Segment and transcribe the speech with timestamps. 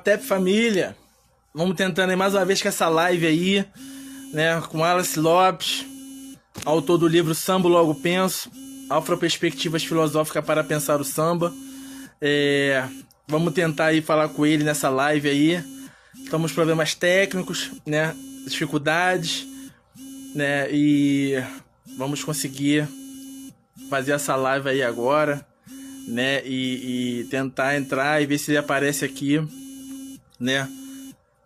[0.00, 0.96] Fatep Família.
[1.52, 3.66] Vamos tentando aí mais uma vez com essa live aí,
[4.32, 4.58] né?
[4.70, 5.84] Com Alice Lopes,
[6.64, 8.50] autor do livro Samba Logo Penso,
[8.88, 11.52] Afroperspectivas Filosóficas para Pensar o Samba.
[12.18, 12.82] É,
[13.28, 15.62] vamos tentar aí falar com ele nessa live aí.
[16.24, 18.16] Estamos problemas técnicos, né?
[18.48, 19.46] Dificuldades,
[20.34, 20.66] né?
[20.72, 21.34] E
[21.98, 22.88] vamos conseguir
[23.90, 25.46] fazer essa live aí agora
[26.08, 26.42] né?
[26.44, 29.40] E, e, tentar entrar e ver se ele aparece aqui,
[30.40, 30.68] né?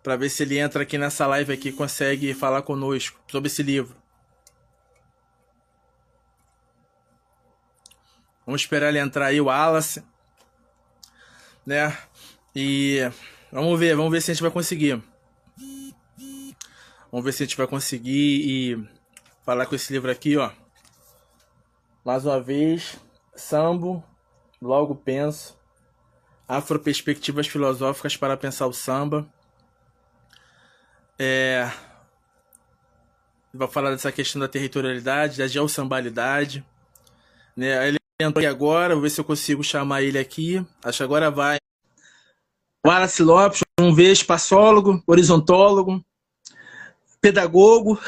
[0.01, 3.95] Para ver se ele entra aqui nessa live aqui consegue falar conosco sobre esse livro.
[8.45, 10.03] Vamos esperar ele entrar aí, o Wallace,
[11.65, 11.97] né?
[12.55, 12.99] E
[13.51, 15.03] vamos ver, vamos ver se a gente vai conseguir.
[17.11, 18.89] Vamos ver se a gente vai conseguir e
[19.43, 20.51] falar com esse livro aqui, ó.
[22.03, 22.99] Mais uma vez,
[23.35, 24.03] Sambo
[24.61, 25.57] Logo penso.
[26.47, 29.27] Afroperspectivas filosóficas para pensar o samba.
[31.17, 31.69] É...
[33.53, 36.63] Vai falar dessa questão da territorialidade, da geossambalidade.
[37.55, 37.87] Né?
[37.87, 40.65] Ele entrou aqui agora, vou ver se eu consigo chamar ele aqui.
[40.83, 41.57] Acho que agora vai.
[42.85, 46.05] Wallace Lopes, vamos ver, espaçólogo, horizontólogo,
[47.19, 47.99] pedagogo,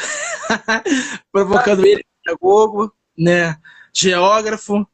[1.31, 3.59] provocando ele, pedagogo, né?
[3.91, 4.87] geógrafo,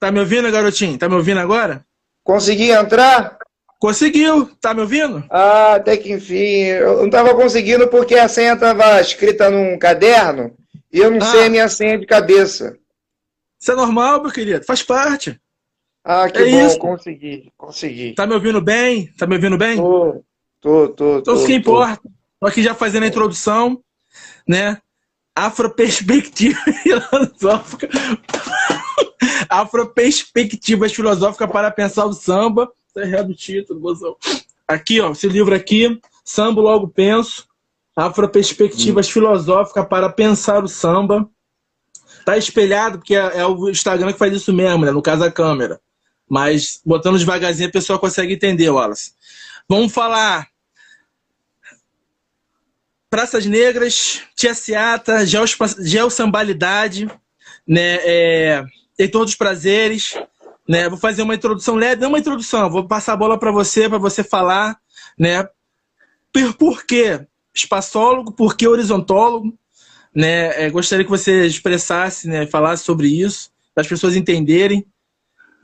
[0.00, 0.96] Tá me ouvindo, garotinho?
[0.96, 1.84] Tá me ouvindo agora?
[2.28, 3.38] Consegui entrar?
[3.80, 4.50] Conseguiu.
[4.60, 5.24] Tá me ouvindo?
[5.30, 6.66] Ah, até que enfim.
[6.66, 10.54] Eu não tava conseguindo porque a senha tava escrita num caderno
[10.92, 11.24] e eu não ah.
[11.24, 12.76] sei a minha senha de cabeça.
[13.58, 14.62] Isso é normal, meu querido.
[14.66, 15.40] Faz parte.
[16.04, 16.66] Ah, que é bom.
[16.66, 16.78] Isso.
[16.78, 18.12] Consegui, consegui.
[18.12, 19.06] Tá me ouvindo bem?
[19.16, 19.78] Tá me ouvindo bem?
[19.78, 20.22] Tô,
[20.60, 21.18] tô, tô.
[21.20, 22.02] Então, o que importa.
[22.38, 23.82] Tô aqui já fazendo a introdução,
[24.46, 24.76] né?
[25.34, 27.88] Afroperspectiva filosófica
[29.48, 32.70] Afroperspectivas filosóficas para pensar o samba.
[32.94, 34.16] Tá errado o título, bozão.
[34.66, 37.46] Aqui, ó, esse livro aqui, Samba Logo Penso.
[37.96, 39.12] Afroperspectivas hum.
[39.12, 41.28] filosóficas para pensar o samba.
[42.24, 44.90] Tá espelhado, porque é, é, o Instagram que faz isso mesmo, né?
[44.90, 45.80] No caso, a câmera.
[46.28, 49.12] Mas botando devagarzinho a pessoa consegue entender, Wallace.
[49.66, 50.46] Vamos falar
[53.10, 57.10] Praças Negras, Tia Seata, Geossambalidade,
[57.66, 57.98] né?
[58.02, 58.64] É,
[58.98, 60.14] em todos os prazeres.
[60.68, 60.88] Né?
[60.88, 63.98] Vou fazer uma introdução leve, não uma introdução, vou passar a bola para você, para
[63.98, 64.78] você falar,
[65.18, 65.48] né?
[66.30, 67.20] Por, por que
[67.54, 69.56] espaçólogo, por que horizontólogo?
[70.14, 70.64] Né?
[70.64, 74.84] É, gostaria que você expressasse, né, falasse sobre isso, para as pessoas entenderem.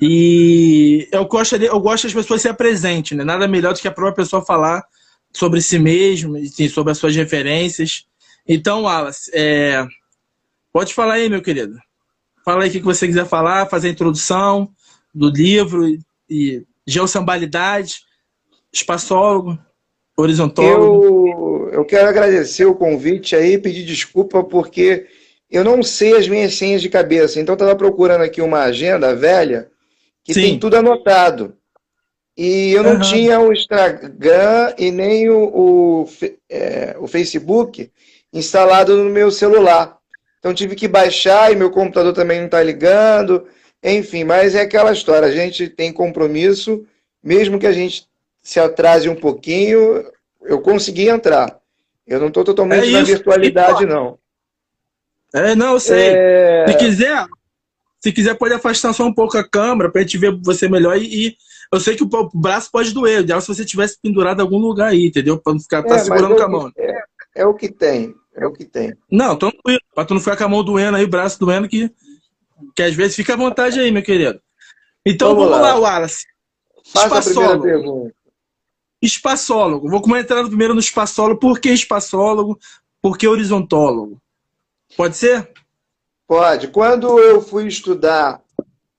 [0.01, 3.25] E eu gosto, eu gosto das pessoas ser presentes, né?
[3.25, 4.85] Nada melhor do que a própria pessoa falar
[5.33, 8.05] sobre si mesmo, assim, sobre as suas referências.
[8.47, 9.87] Então, Wallace, é...
[10.73, 11.79] pode falar aí, meu querido.
[12.45, 14.69] Fala aí o que você quiser falar, fazer a introdução
[15.15, 15.87] do livro
[16.29, 18.01] e, geossambalidade,
[18.73, 19.59] espaçólogo,
[20.17, 21.29] horizontólogo.
[21.29, 25.07] Eu, eu quero agradecer o convite aí, pedir desculpa porque
[25.51, 27.41] eu não sei as minhas senhas de cabeça.
[27.41, 29.71] Então, estava procurando aqui uma agenda velha
[30.25, 30.41] que Sim.
[30.41, 31.57] tem tudo anotado.
[32.37, 33.01] E eu não uhum.
[33.01, 36.09] tinha o Instagram e nem o, o,
[36.51, 37.91] é, o Facebook
[38.33, 39.97] instalado no meu celular.
[40.45, 43.47] Então tive que baixar e meu computador também não está ligando.
[43.83, 45.27] Enfim, mas é aquela história.
[45.27, 46.85] A gente tem compromisso,
[47.23, 48.07] mesmo que a gente
[48.43, 50.05] se atrase um pouquinho,
[50.43, 51.59] eu consegui entrar.
[52.07, 54.19] Eu não estou totalmente é na virtualidade, não.
[55.33, 56.13] É, não, eu sei.
[56.15, 56.67] É...
[56.69, 57.25] Se quiser,
[57.99, 60.99] se quiser, pode afastar só um pouco a câmera para a gente ver você melhor.
[60.99, 61.37] E, e,
[61.73, 63.21] eu sei que o braço pode doer.
[63.21, 65.39] Ideal se você tivesse pendurado em algum lugar aí, entendeu?
[65.39, 66.71] Para não ficar tá é, segurando com a mão.
[66.77, 67.03] É,
[67.37, 68.15] é o que tem.
[68.37, 68.95] É o que tem.
[69.11, 69.81] Não, tranquilo.
[69.95, 71.91] Pra tu não ficar com a mão doendo aí, o braço doendo, que,
[72.75, 74.41] que às vezes fica à vontade aí, meu querido.
[75.07, 75.75] Então vamos, vamos lá.
[75.75, 76.27] lá, Wallace.
[76.85, 78.13] Espaçólogo.
[79.01, 79.91] Espaçólogo.
[79.91, 81.39] Vou começar primeiro no espaçólogo.
[81.39, 82.59] Por que espaçólogo?
[83.01, 84.21] Por que horizontólogo?
[84.97, 85.51] Pode ser?
[86.27, 86.69] Pode.
[86.69, 88.43] Quando eu fui estudar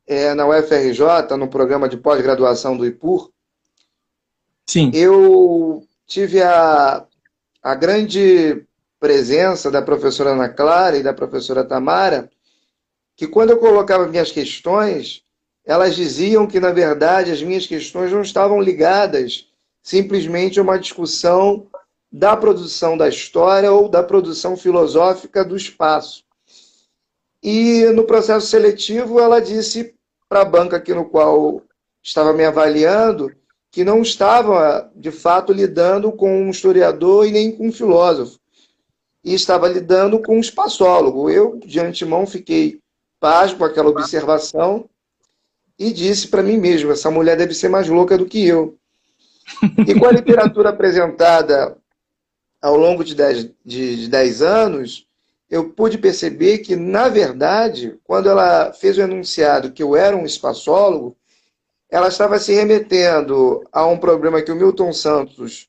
[0.08, 3.32] é, na UFRJ, no programa de pós-graduação do IPUR,
[4.68, 4.92] Sim.
[4.94, 7.06] eu tive a,
[7.64, 8.65] a grande
[9.06, 12.28] presença da professora Ana Clara e da professora Tamara,
[13.16, 15.22] que quando eu colocava minhas questões,
[15.64, 19.48] elas diziam que, na verdade, as minhas questões não estavam ligadas
[19.84, 21.68] simplesmente a uma discussão
[22.12, 26.24] da produção da história ou da produção filosófica do espaço.
[27.44, 29.94] E no processo seletivo, ela disse
[30.28, 31.62] para a banca aqui no qual
[32.02, 33.32] estava me avaliando
[33.70, 38.40] que não estava, de fato, lidando com um historiador e nem com um filósofo,
[39.26, 41.30] e estava lidando com um espaçólogo.
[41.32, 42.80] Eu, de antemão, fiquei
[43.20, 44.88] pasmo com aquela observação
[45.80, 48.78] e disse para mim mesmo: essa mulher deve ser mais louca do que eu.
[49.88, 51.76] E com a literatura apresentada
[52.62, 55.08] ao longo de dez, de, de dez anos,
[55.50, 60.26] eu pude perceber que, na verdade, quando ela fez o enunciado que eu era um
[60.26, 61.16] espaçólogo,
[61.90, 65.68] ela estava se remetendo a um problema que o Milton Santos,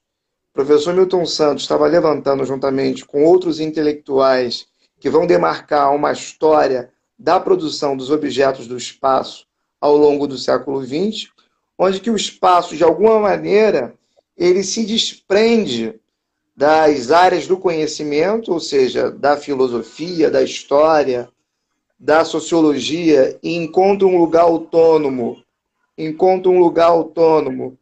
[0.57, 4.67] professor Milton Santos, estava levantando juntamente com outros intelectuais
[4.99, 9.47] que vão demarcar uma história da produção dos objetos do espaço
[9.79, 11.31] ao longo do século XX,
[11.79, 13.95] onde que o espaço, de alguma maneira,
[14.35, 16.01] ele se desprende
[16.57, 21.29] das áreas do conhecimento, ou seja, da filosofia, da história,
[21.99, 25.37] da sociologia, e encontra um lugar autônomo,
[25.99, 27.79] encontra um lugar autônomo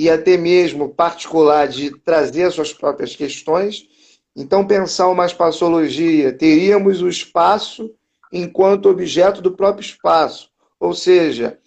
[0.00, 3.86] e até mesmo particular de trazer as suas próprias questões.
[4.34, 7.94] Então, pensar uma espaçologia, teríamos o espaço
[8.32, 10.50] enquanto objeto do próprio espaço.
[10.80, 11.58] Ou seja,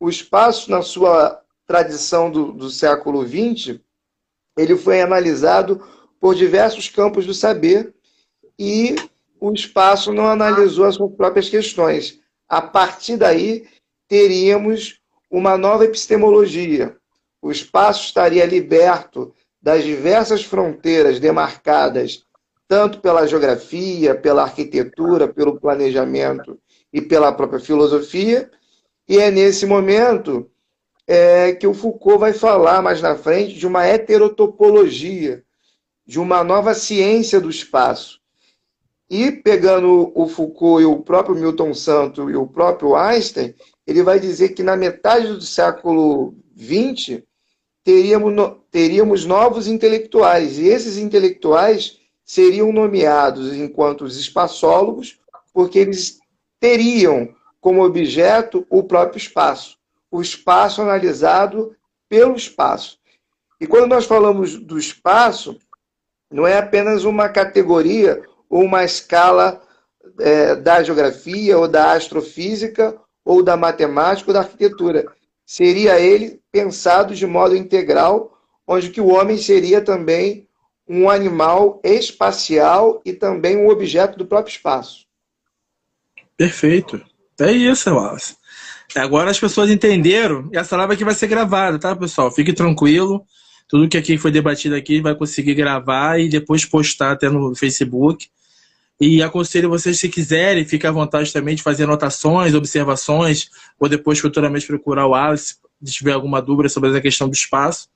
[0.00, 3.78] o espaço, na sua tradição do, do século XX,
[4.56, 5.86] ele foi analisado
[6.18, 7.94] por diversos campos do saber
[8.58, 8.96] e
[9.38, 12.18] o espaço não analisou as suas próprias questões.
[12.48, 13.68] A partir daí,
[14.08, 14.98] teríamos
[15.30, 16.96] uma nova epistemologia.
[17.46, 19.32] O espaço estaria liberto
[19.62, 22.24] das diversas fronteiras demarcadas
[22.66, 26.58] tanto pela geografia, pela arquitetura, pelo planejamento
[26.92, 28.50] e pela própria filosofia.
[29.08, 30.50] E é nesse momento
[31.06, 35.44] é, que o Foucault vai falar mais na frente de uma heterotopologia,
[36.04, 38.20] de uma nova ciência do espaço.
[39.08, 43.54] E pegando o Foucault e o próprio Milton Santos e o próprio Einstein,
[43.86, 47.22] ele vai dizer que na metade do século XX
[47.86, 55.20] teríamos, teríamos novos intelectuais, e esses intelectuais seriam nomeados enquanto os espaçólogos,
[55.54, 56.18] porque eles
[56.58, 59.78] teriam como objeto o próprio espaço,
[60.10, 61.76] o espaço analisado
[62.08, 62.98] pelo espaço.
[63.60, 65.56] E quando nós falamos do espaço,
[66.28, 69.62] não é apenas uma categoria ou uma escala
[70.18, 75.06] é, da geografia ou da astrofísica ou da matemática ou da arquitetura.
[75.46, 80.48] Seria ele pensado de modo integral, onde que o homem seria também
[80.88, 85.06] um animal espacial e também um objeto do próprio espaço.
[86.36, 87.00] Perfeito.
[87.40, 88.36] É isso, Wallace.
[88.94, 90.48] Agora as pessoas entenderam.
[90.52, 92.30] E essa live aqui vai ser gravada, tá, pessoal?
[92.30, 93.24] Fique tranquilo.
[93.68, 98.28] Tudo que aqui foi debatido aqui vai conseguir gravar e depois postar até no Facebook.
[99.00, 104.18] E aconselho vocês, se quiserem, fique à vontade também de fazer anotações, observações, ou depois
[104.18, 107.88] futuramente procurar o Alice, se tiver alguma dúvida sobre essa questão do espaço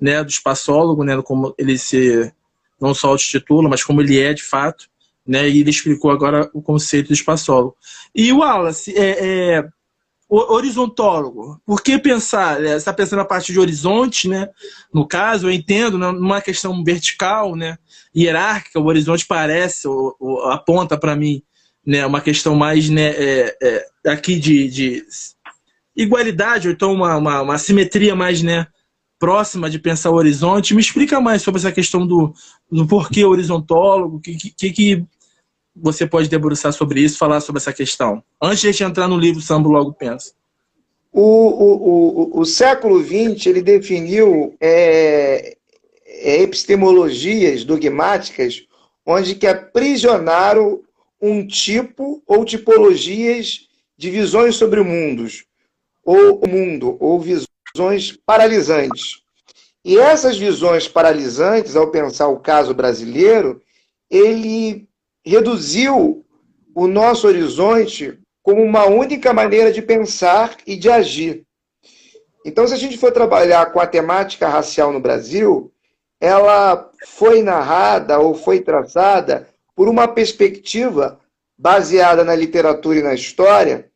[0.00, 2.32] né, do espaçólogo, né, como ele se
[2.80, 4.88] não só auto-titula, mas como ele é de fato,
[5.26, 7.76] né, e ele explicou agora o conceito do espaçólogo.
[8.14, 9.68] E o Wallace, é, é
[10.28, 12.58] horizontólogo, por que pensar?
[12.58, 14.48] Né, você está pensando na parte de horizonte, né?
[14.92, 17.78] No caso, eu entendo, né, numa questão vertical, né,
[18.16, 21.42] hierárquica, o horizonte parece, ou, ou aponta para mim,
[21.86, 25.04] né, uma questão mais, né, é, é, aqui de, de
[25.94, 28.66] igualdade, ou então uma, uma, uma simetria mais, né,
[29.18, 30.74] próxima de pensar o horizonte.
[30.74, 32.34] Me explica mais sobre essa questão do,
[32.70, 35.04] do porquê horizontólogo, o que, que, que
[35.74, 39.18] você pode debruçar sobre isso, falar sobre essa questão, antes de a gente entrar no
[39.18, 40.32] livro Sambo Logo Pensa.
[41.12, 45.56] O, o, o, o século XX ele definiu é,
[46.06, 48.66] é, epistemologias dogmáticas
[49.06, 50.80] onde que aprisionaram
[51.20, 55.26] um tipo ou tipologias de visões sobre o mundo,
[56.04, 59.22] ou o mundo, ou visões paralisantes.
[59.84, 63.62] E essas visões paralisantes, ao pensar o caso brasileiro,
[64.10, 64.88] ele
[65.24, 66.24] reduziu
[66.74, 71.44] o nosso horizonte como uma única maneira de pensar e de agir.
[72.44, 75.72] Então, se a gente for trabalhar com a temática racial no Brasil,
[76.20, 81.18] ela foi narrada ou foi traçada por uma perspectiva
[81.56, 83.90] baseada na literatura e na história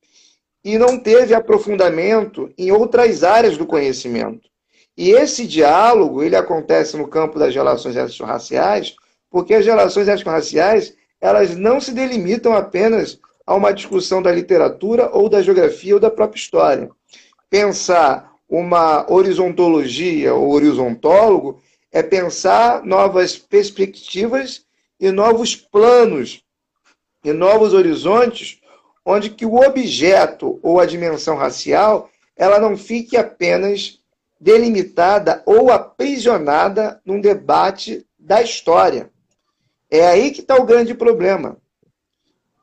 [0.64, 4.48] e não teve aprofundamento em outras áreas do conhecimento.
[4.96, 8.96] E esse diálogo, ele acontece no campo das relações étnico-raciais,
[9.30, 15.28] porque as relações étnico-raciais, elas não se delimitam apenas a uma discussão da literatura ou
[15.28, 16.90] da geografia ou da própria história.
[17.48, 21.60] Pensar uma horizontologia ou horizontólogo
[21.90, 24.64] é pensar novas perspectivas
[25.00, 26.42] e novos planos
[27.24, 28.60] e novos horizontes
[29.04, 33.98] onde que o objeto ou a dimensão racial ela não fique apenas
[34.40, 39.10] delimitada ou aprisionada num debate da história.
[39.90, 41.56] É aí que está o grande problema.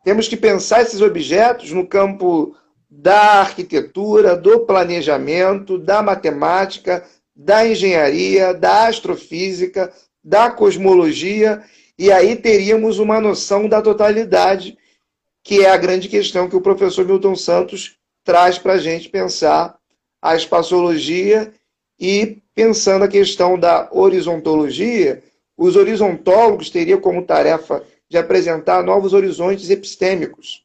[0.03, 2.55] Temos que pensar esses objetos no campo
[2.89, 7.03] da arquitetura, do planejamento, da matemática,
[7.35, 9.91] da engenharia, da astrofísica,
[10.23, 11.63] da cosmologia,
[11.97, 14.77] e aí teríamos uma noção da totalidade,
[15.43, 19.77] que é a grande questão que o professor Milton Santos traz para a gente pensar
[20.21, 21.53] a espaçologia
[21.99, 25.23] e pensando a questão da horizontologia,
[25.57, 30.63] os horizontólogos teriam como tarefa de apresentar novos horizontes epistêmicos.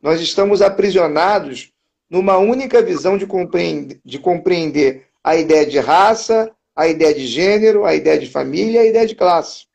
[0.00, 1.72] Nós estamos aprisionados
[2.08, 7.84] numa única visão de compreender, de compreender a ideia de raça, a ideia de gênero,
[7.84, 9.66] a ideia de família, a ideia de classe.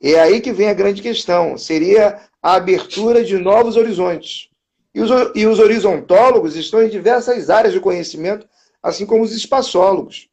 [0.00, 4.48] E é aí que vem a grande questão: seria a abertura de novos horizontes.
[4.94, 8.46] E os, e os horizontólogos estão em diversas áreas de conhecimento,
[8.82, 10.28] assim como os espaçólogos.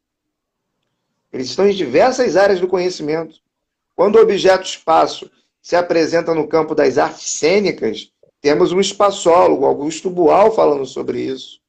[1.34, 3.38] Eles estão em diversas áreas do conhecimento.
[3.96, 10.12] Quando o objeto espaço se apresenta no campo das artes cênicas, temos um espaçólogo, Augusto
[10.12, 11.60] Boal, falando sobre isso.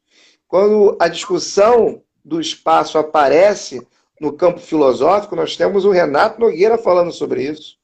[0.47, 3.87] Quando a discussão do espaço aparece
[4.21, 7.76] no campo filosófico, nós temos o Renato Nogueira falando sobre isso.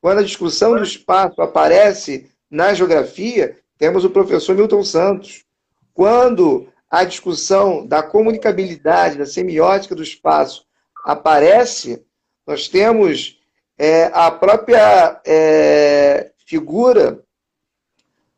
[0.00, 5.44] Quando a discussão do espaço aparece na geografia, temos o professor Milton Santos.
[5.92, 10.65] Quando a discussão da comunicabilidade, da semiótica do espaço
[11.06, 12.04] aparece,
[12.44, 13.38] nós temos
[13.78, 17.22] é, a própria é, figura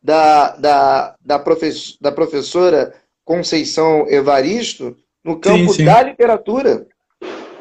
[0.02, 2.94] da, da, da, professora, da professora
[3.24, 4.94] Conceição Evaristo
[5.24, 5.86] no campo sim, sim.
[5.86, 6.86] da literatura.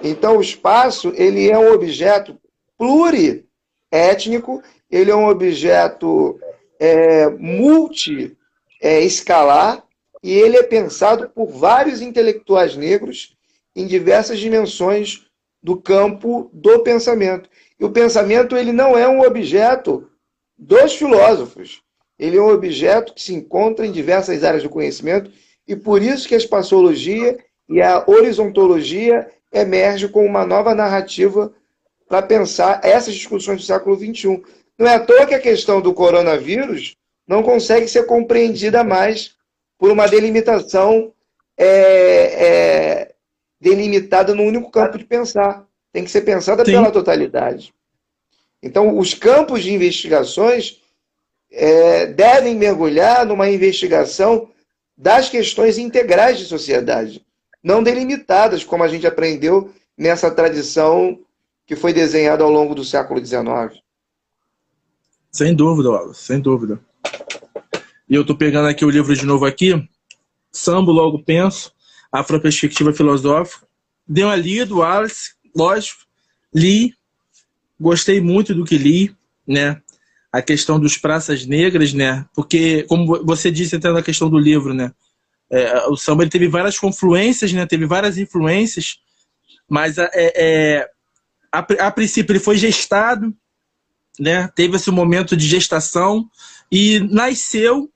[0.03, 2.37] Então, o espaço ele é um objeto
[2.77, 4.61] pluriétnico,
[4.91, 6.37] ele é um objeto
[6.79, 9.81] é, multi-escalar
[10.21, 13.36] e ele é pensado por vários intelectuais negros
[13.77, 15.27] em diversas dimensões
[15.61, 17.47] do campo do pensamento.
[17.79, 20.09] E o pensamento ele não é um objeto
[20.57, 21.83] dos filósofos.
[22.17, 25.31] Ele é um objeto que se encontra em diversas áreas do conhecimento
[25.67, 27.37] e por isso que a espaciologia
[27.69, 31.53] e a horizontologia emergem com uma nova narrativa
[32.09, 34.41] para pensar essas discussões do século XXI.
[34.79, 36.95] Não é à toa que a questão do coronavírus
[37.27, 39.35] não consegue ser compreendida mais
[39.77, 41.13] por uma delimitação
[41.55, 43.13] é, é,
[43.59, 45.65] delimitada num único campo de pensar.
[45.91, 46.71] Tem que ser pensada Sim.
[46.71, 47.73] pela totalidade.
[48.61, 50.81] Então, os campos de investigações
[51.51, 54.49] é, devem mergulhar numa investigação
[54.97, 57.23] das questões integrais de sociedade,
[57.63, 61.19] não delimitadas, como a gente aprendeu nessa tradição
[61.65, 63.81] que foi desenhada ao longo do século XIX.
[65.31, 66.79] Sem dúvida, Wallace, sem dúvida.
[68.09, 69.87] E eu estou pegando aqui o livro de novo aqui,
[70.51, 71.73] Sambo Logo Penso,
[72.19, 73.65] Afroperspectiva Filosófica.
[74.07, 76.01] Dei uma lida, Wallace, lógico,
[76.53, 76.93] li,
[77.79, 79.81] gostei muito do que li, né?
[80.31, 82.25] A questão dos praças negras, né?
[82.33, 84.91] Porque, como você disse até na questão do livro, né?
[85.49, 87.65] É, o samba ele teve várias confluências, né?
[87.65, 88.99] Teve várias influências,
[89.69, 90.89] mas é, é,
[91.51, 93.33] a, a princípio ele foi gestado,
[94.19, 94.49] né?
[94.55, 96.29] Teve esse momento de gestação
[96.71, 97.89] e nasceu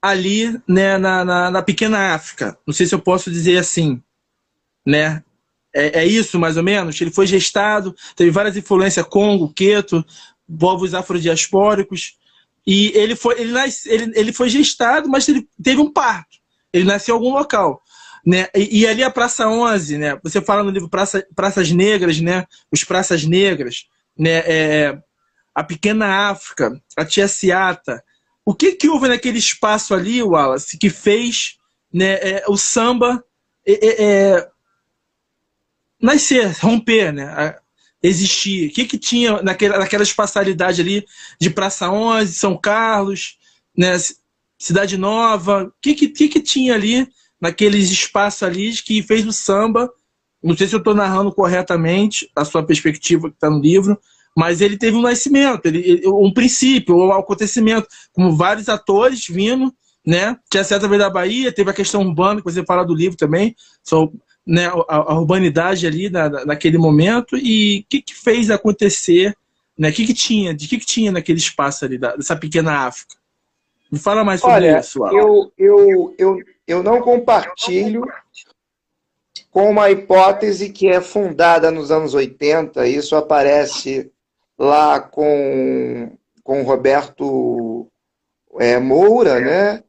[0.00, 0.98] ali, né?
[0.98, 2.58] Na, na, na pequena África.
[2.66, 4.02] Não sei se eu posso dizer assim,
[4.86, 5.22] né?
[5.74, 7.00] É, é, isso, mais ou menos?
[7.00, 10.04] Ele foi gestado, teve várias influências, Congo, Queto,
[10.58, 12.16] povos afrodiaspóricos,
[12.66, 16.38] e ele foi, ele, nasce, ele, ele foi gestado, mas ele teve um parto.
[16.72, 17.82] Ele nasceu em algum local.
[18.26, 18.46] Né?
[18.54, 20.18] E, e, ali a Praça 11, né?
[20.22, 22.44] Você fala no livro Praça, Praças Negras, né?
[22.70, 23.86] Os Praças Negras,
[24.18, 24.42] né?
[24.44, 24.98] É,
[25.54, 28.02] a Pequena África, a Tia Ciata.
[28.48, 31.58] O que que houve naquele espaço ali, Wallace, que fez
[31.92, 33.22] né, é, o samba
[33.66, 34.48] é, é,
[36.00, 37.58] nascer, romper, né?
[38.02, 38.70] Existir.
[38.70, 41.04] O que, que tinha naquela, naquela espacialidade ali
[41.38, 43.38] de Praça 11, São Carlos,
[43.76, 43.92] né?
[44.58, 45.64] Cidade Nova?
[45.64, 47.06] O que, que, que, que tinha ali
[47.38, 49.92] naqueles espaços ali que fez o samba?
[50.42, 54.00] Não sei se eu estou narrando corretamente a sua perspectiva que está no livro,
[54.38, 59.74] mas ele teve um nascimento, ele, um princípio, um acontecimento, como vários atores vindo,
[60.06, 60.36] né?
[60.48, 63.56] Tinha certa vez da Bahia, teve a questão urbana, que você fala do livro também,
[63.82, 64.12] são
[64.46, 69.36] né, a, a urbanidade ali na, naquele momento e o que, que fez acontecer,
[69.76, 69.88] né?
[69.88, 73.16] O que, que tinha, de que, que tinha naquele espaço ali, da, dessa pequena África?
[73.90, 75.04] Me fala mais sobre Olha, isso.
[75.08, 78.04] Eu, eu, eu, eu não compartilho
[79.50, 84.12] com uma hipótese que é fundada nos anos 80, isso aparece
[84.58, 86.10] lá com,
[86.42, 87.86] com Roberto
[88.58, 89.84] é, Moura, né?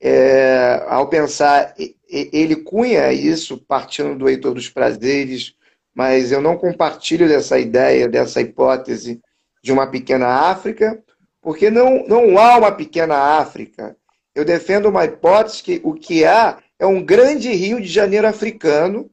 [0.00, 1.74] É, ao pensar
[2.08, 5.54] ele cunha isso partindo do Heitor dos Prazeres,
[5.94, 9.20] mas eu não compartilho dessa ideia, dessa hipótese
[9.62, 11.02] de uma pequena África,
[11.42, 13.96] porque não, não há uma pequena África.
[14.34, 19.10] Eu defendo uma hipótese que o que há é um grande Rio de Janeiro africano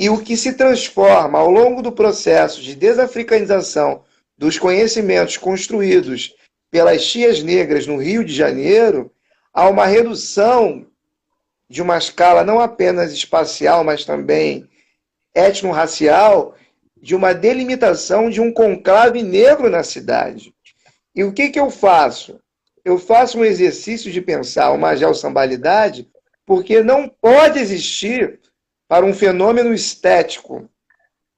[0.00, 4.02] E o que se transforma ao longo do processo de desafricanização
[4.38, 6.34] dos conhecimentos construídos
[6.70, 9.12] pelas tias negras no Rio de Janeiro,
[9.52, 10.86] há uma redução
[11.68, 14.66] de uma escala não apenas espacial, mas também
[15.34, 16.54] etno-racial,
[16.96, 20.54] de uma delimitação de um conclave negro na cidade.
[21.14, 22.40] E o que, que eu faço?
[22.82, 26.08] Eu faço um exercício de pensar uma geossambalidade,
[26.46, 28.39] porque não pode existir
[28.90, 30.68] para um fenômeno estético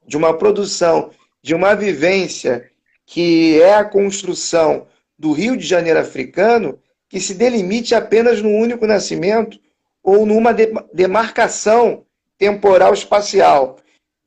[0.06, 1.10] de uma produção,
[1.42, 2.70] de uma vivência
[3.04, 4.86] que é a construção
[5.18, 6.80] do Rio de Janeiro africano,
[7.10, 9.60] que se delimite apenas no único nascimento
[10.02, 10.54] ou numa
[10.94, 12.06] demarcação
[12.38, 13.76] temporal espacial.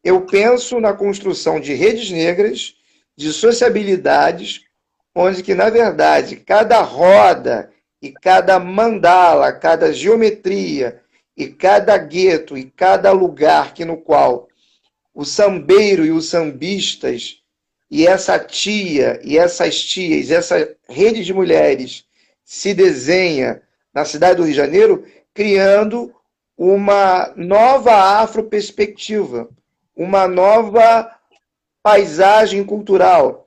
[0.04, 2.76] Eu penso na construção de redes negras,
[3.18, 4.62] de sociabilidades,
[5.16, 11.02] onde que, na verdade, cada roda e cada mandala, cada geometria
[11.36, 14.48] e cada gueto e cada lugar que no qual
[15.14, 17.42] o sambeiro e os sambistas
[17.90, 22.06] e essa tia e essas tias, essa rede de mulheres
[22.44, 23.62] se desenha
[23.94, 26.14] na cidade do Rio de Janeiro, criando
[26.58, 29.50] uma nova afroperspectiva,
[29.96, 31.10] uma nova
[31.82, 33.46] paisagem cultural,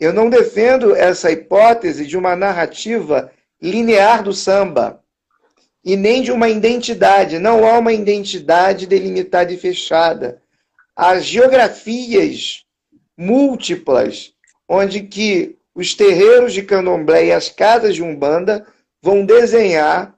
[0.00, 5.02] eu não defendo essa hipótese de uma narrativa linear do samba
[5.88, 7.38] e nem de uma identidade.
[7.38, 10.42] Não há uma identidade delimitada e fechada.
[10.94, 12.66] Há geografias
[13.16, 14.34] múltiplas
[14.68, 18.66] onde que os terreiros de candomblé e as casas de umbanda
[19.00, 20.14] vão desenhar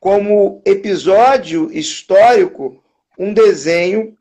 [0.00, 2.82] como episódio histórico
[3.16, 4.18] um desenho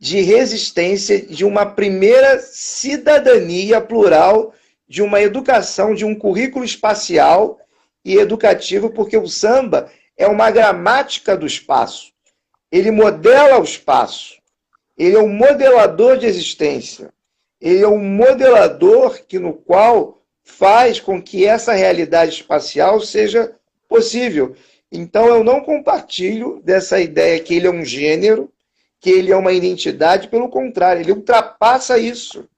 [0.00, 4.54] de resistência de uma primeira cidadania plural,
[4.88, 7.58] de uma educação, de um currículo espacial
[8.04, 12.12] e educativo, porque o samba é uma gramática do espaço.
[12.70, 14.40] Ele modela o espaço.
[14.96, 17.12] Ele é um modelador de existência.
[17.60, 23.54] Ele é um modelador que no qual faz com que essa realidade espacial seja
[23.88, 24.56] possível.
[24.90, 28.52] Então eu não compartilho dessa ideia que ele é um gênero,
[29.00, 32.48] que ele é uma identidade, pelo contrário, ele ultrapassa isso.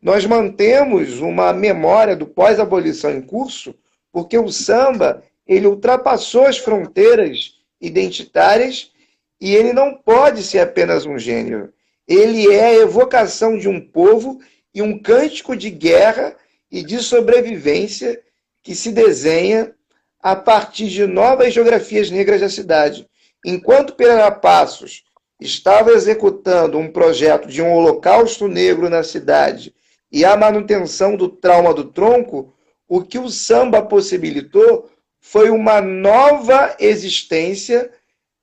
[0.00, 3.74] Nós mantemos uma memória do pós-abolição em curso,
[4.16, 8.90] porque o samba ele ultrapassou as fronteiras identitárias
[9.38, 11.70] e ele não pode ser apenas um gênero.
[12.08, 14.40] Ele é a evocação de um povo
[14.74, 16.34] e um cântico de guerra
[16.72, 18.18] e de sobrevivência
[18.62, 19.74] que se desenha
[20.18, 23.06] a partir de novas geografias negras da cidade.
[23.44, 25.04] Enquanto Pereira Passos
[25.38, 29.74] estava executando um projeto de um holocausto negro na cidade
[30.10, 32.55] e a manutenção do trauma do tronco,
[32.88, 37.90] o que o samba possibilitou foi uma nova existência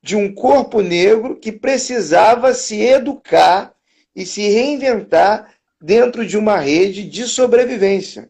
[0.02, 3.74] de um corpo negro que precisava se educar
[4.14, 8.30] e se reinventar dentro de uma rede de sobrevivência.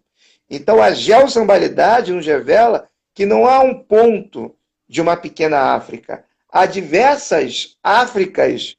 [0.50, 4.56] Então, a geossambalidade nos revela que não há um ponto
[4.88, 8.76] de uma pequena África, há diversas Áfricas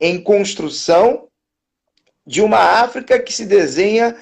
[0.00, 1.28] em construção
[2.26, 4.16] de uma África que se desenha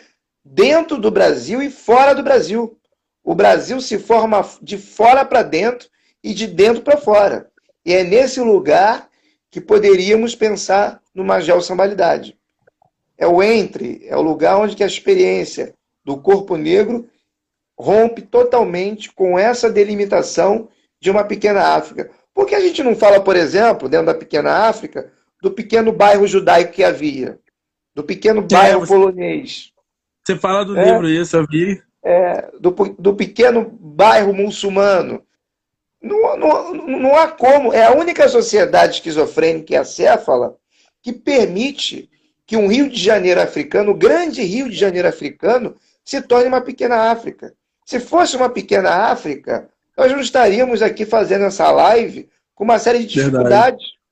[0.44, 2.78] dentro do Brasil e fora do Brasil.
[3.22, 5.88] O Brasil se forma de fora para dentro
[6.22, 7.50] e de dentro para fora.
[7.84, 9.08] E é nesse lugar
[9.50, 12.36] que poderíamos pensar numa geossambalidade.
[13.18, 15.74] É o entre, é o lugar onde que a experiência
[16.04, 17.08] do corpo negro
[17.78, 20.68] rompe totalmente com essa delimitação
[21.00, 22.10] de uma pequena África.
[22.34, 26.26] Por que a gente não fala, por exemplo, dentro da pequena África, do pequeno bairro
[26.26, 27.38] judaico que havia,
[27.94, 29.71] do pequeno bairro você, polonês?
[30.24, 31.82] Você fala do é, livro isso, eu vi.
[32.04, 35.22] É, do, do pequeno bairro muçulmano.
[36.00, 37.72] Não, não, não há como.
[37.72, 40.56] É a única sociedade esquizofrênica e acéfala
[41.00, 42.08] que permite
[42.46, 46.60] que um Rio de Janeiro africano, o grande Rio de Janeiro africano, se torne uma
[46.60, 47.54] pequena África.
[47.84, 53.00] Se fosse uma pequena África, nós não estaríamos aqui fazendo essa live com uma série
[53.00, 53.50] de dificuldades.
[53.50, 54.02] Verdade.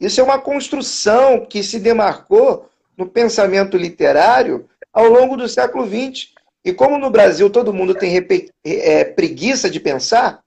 [0.00, 6.32] Isso é uma construção que se demarcou no pensamento literário ao longo do século XX.
[6.64, 8.16] E como no Brasil todo mundo tem
[8.64, 10.42] é, preguiça de pensar,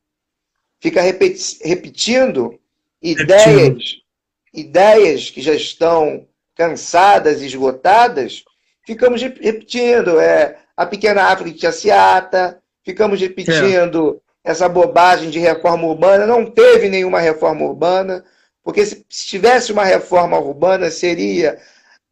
[0.80, 2.60] fica repetindo
[3.02, 3.98] ideias,
[4.54, 8.44] ideias que já estão cansadas, esgotadas,
[8.86, 10.20] ficamos repetindo.
[10.20, 14.52] É, a pequena África de Aciata, ficamos repetindo é.
[14.52, 16.28] essa bobagem de reforma urbana.
[16.28, 18.24] Não teve nenhuma reforma urbana,
[18.64, 21.60] porque se, se tivesse uma reforma urbana, seria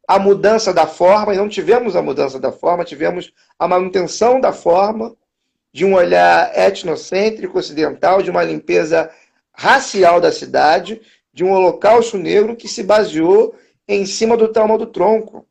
[0.06, 4.52] a mudança da forma, e não tivemos a mudança da forma, tivemos a manutenção da
[4.52, 5.16] forma,
[5.72, 9.10] de um olhar etnocêntrico ocidental, de uma limpeza
[9.52, 11.00] racial da cidade,
[11.32, 13.54] de um holocausto negro que se baseou
[13.86, 15.46] em cima do trauma do tronco.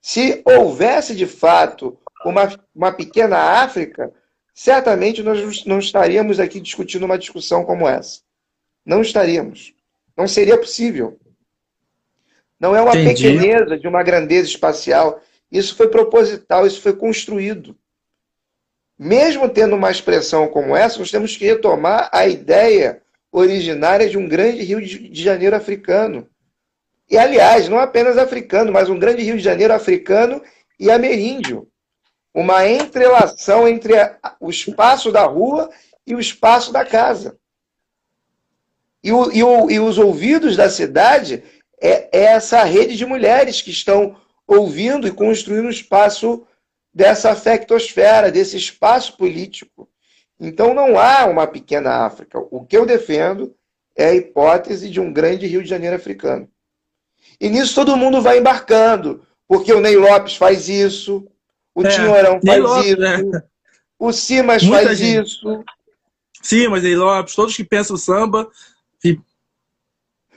[0.00, 4.12] Se houvesse de fato uma, uma pequena África,
[4.54, 8.20] certamente nós não estaríamos aqui discutindo uma discussão como essa.
[8.84, 9.74] Não estaríamos.
[10.16, 11.18] Não seria possível.
[12.60, 13.22] Não é uma Entendi.
[13.24, 15.22] pequeneza de uma grandeza espacial.
[15.50, 17.74] Isso foi proposital, isso foi construído.
[18.98, 23.00] Mesmo tendo uma expressão como essa, nós temos que retomar a ideia
[23.32, 26.28] originária de um grande Rio de Janeiro africano.
[27.08, 30.42] E, aliás, não apenas africano, mas um grande Rio de Janeiro africano
[30.78, 31.66] e ameríndio.
[32.32, 33.94] Uma entrelação entre
[34.38, 35.70] o espaço da rua
[36.06, 37.38] e o espaço da casa.
[39.02, 41.42] E, o, e, o, e os ouvidos da cidade
[41.80, 44.16] é, é essa rede de mulheres que estão
[44.46, 46.46] ouvindo e construindo o espaço
[46.92, 49.88] dessa afectosfera, desse espaço político.
[50.38, 52.38] Então não há uma pequena África.
[52.50, 53.54] O que eu defendo
[53.96, 56.48] é a hipótese de um grande Rio de Janeiro africano.
[57.40, 61.26] E nisso todo mundo vai embarcando, porque o Ney Lopes faz isso,
[61.74, 63.42] o é, Tinhorão faz Lopes, isso, né?
[63.98, 65.26] o Simas Muita faz gente.
[65.26, 65.64] isso.
[66.42, 68.50] Simas, Ney Lopes, todos que pensam samba.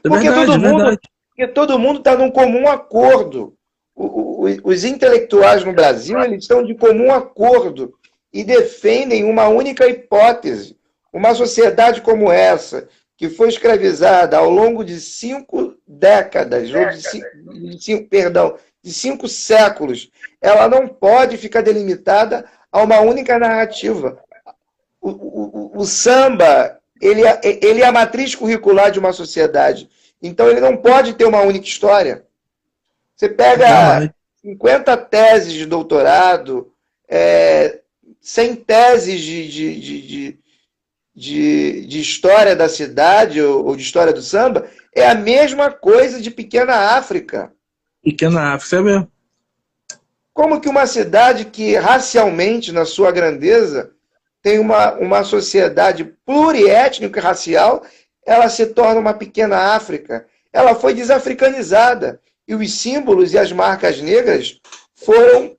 [0.06, 1.00] É porque, verdade, todo mundo,
[1.36, 3.56] porque todo mundo está num comum acordo.
[3.96, 7.94] Os intelectuais no Brasil eles estão de comum acordo
[8.32, 10.78] e defendem uma única hipótese.
[11.12, 17.28] Uma sociedade como essa, que foi escravizada ao longo de cinco décadas, ou de cinco,
[17.54, 20.10] de cinco, perdão, de cinco séculos,
[20.42, 24.20] ela não pode ficar delimitada a uma única narrativa.
[25.00, 29.90] O, o, o samba ele é, ele é a matriz curricular de uma sociedade.
[30.24, 32.26] Então ele não pode ter uma única história.
[33.14, 36.72] Você pega 50 teses de doutorado,
[37.10, 37.82] é,
[38.22, 40.40] 100 teses de, de,
[41.14, 46.22] de, de, história da cidade ou, ou de história do samba, é a mesma coisa
[46.22, 47.52] de Pequena África.
[48.02, 49.12] Pequena África, é mesmo.
[50.34, 53.92] Como que uma cidade que racialmente, na sua grandeza,
[54.42, 57.86] tem uma, uma sociedade pluriétnica e racial,
[58.26, 60.28] ela se torna uma pequena África.
[60.52, 62.20] Ela foi desafricanizada.
[62.48, 64.60] E os símbolos e as marcas negras
[64.94, 65.56] foram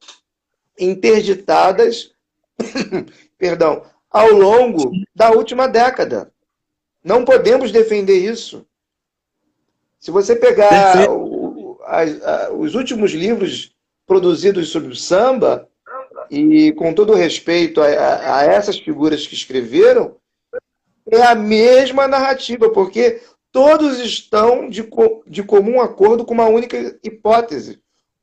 [0.79, 2.14] interditadas
[3.38, 6.33] perdão, ao longo da última década.
[7.03, 8.66] Não podemos defender isso.
[9.98, 13.74] Se você pegar o, a, a, os últimos livros
[14.07, 15.68] produzidos sobre o samba,
[16.31, 20.16] e com todo respeito a, a, essas figuras que escreveram,
[21.11, 23.21] é a mesma narrativa, porque
[23.53, 24.88] todos estão de,
[25.27, 27.81] de comum acordo com uma única hipótese.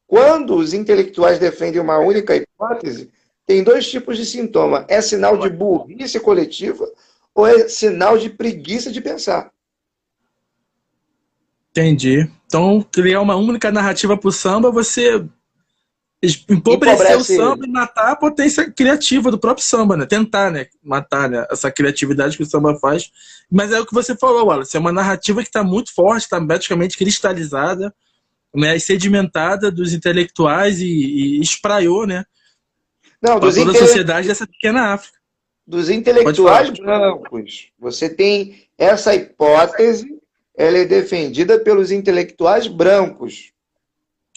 [0.08, 3.10] Quando os intelectuais defendem uma única hipótese,
[3.46, 4.86] tem dois tipos de sintoma.
[4.90, 6.86] É sinal de burrice coletiva
[7.34, 9.52] ou é sinal de preguiça de pensar.
[11.70, 12.30] Entendi.
[12.46, 15.26] Então, criar uma única narrativa para o samba, você
[16.48, 20.06] empobrecer o samba e matar a potência criativa do próprio samba, né?
[20.06, 20.68] Tentar, né?
[20.84, 21.46] Matar né?
[21.50, 23.12] essa criatividade que o samba faz.
[23.50, 24.78] Mas é o que você falou, Wallace.
[24.78, 27.94] É uma narrativa que está muito forte, está praticamente cristalizada,
[28.56, 28.76] né?
[28.76, 32.24] E sedimentada dos intelectuais e, e espraiou, né?
[33.20, 33.84] Não, dos toda intele...
[33.84, 35.18] a sociedade dessa pequena África.
[35.66, 37.70] Dos intelectuais brancos.
[37.80, 40.20] Você tem essa hipótese,
[40.56, 43.52] ela é defendida pelos intelectuais brancos.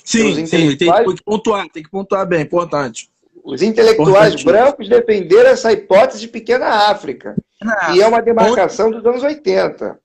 [0.04, 3.10] Sim, sim, tem que pontuar, tem que pontuar bem, importante.
[3.42, 8.98] Os intelectuais brancos defenderam essa hipótese de pequena África, ah, que é uma demarcação onde...
[8.98, 9.98] dos anos 80.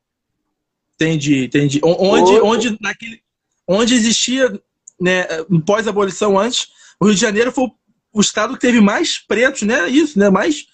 [0.95, 1.79] Entendi, entendi.
[1.83, 3.21] Onde, onde, naquele,
[3.67, 4.51] onde existia,
[4.99, 5.25] né,
[5.65, 7.69] pós-abolição antes, o Rio de Janeiro foi
[8.11, 9.87] o estado que teve mais pretos, né?
[9.87, 10.29] Isso, né?
[10.29, 10.65] Mais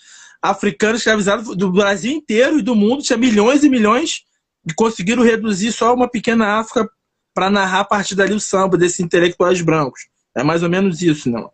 [0.42, 3.04] africanos escravizados do Brasil inteiro e do mundo.
[3.04, 4.24] Tinha milhões e milhões
[4.68, 6.90] e conseguiram reduzir só uma pequena África
[7.36, 10.08] para narrar a partir dali o samba desses intelectuais brancos.
[10.34, 11.52] É mais ou menos isso, não?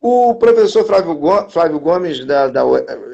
[0.00, 2.62] O professor Flávio, Gomes, da, da,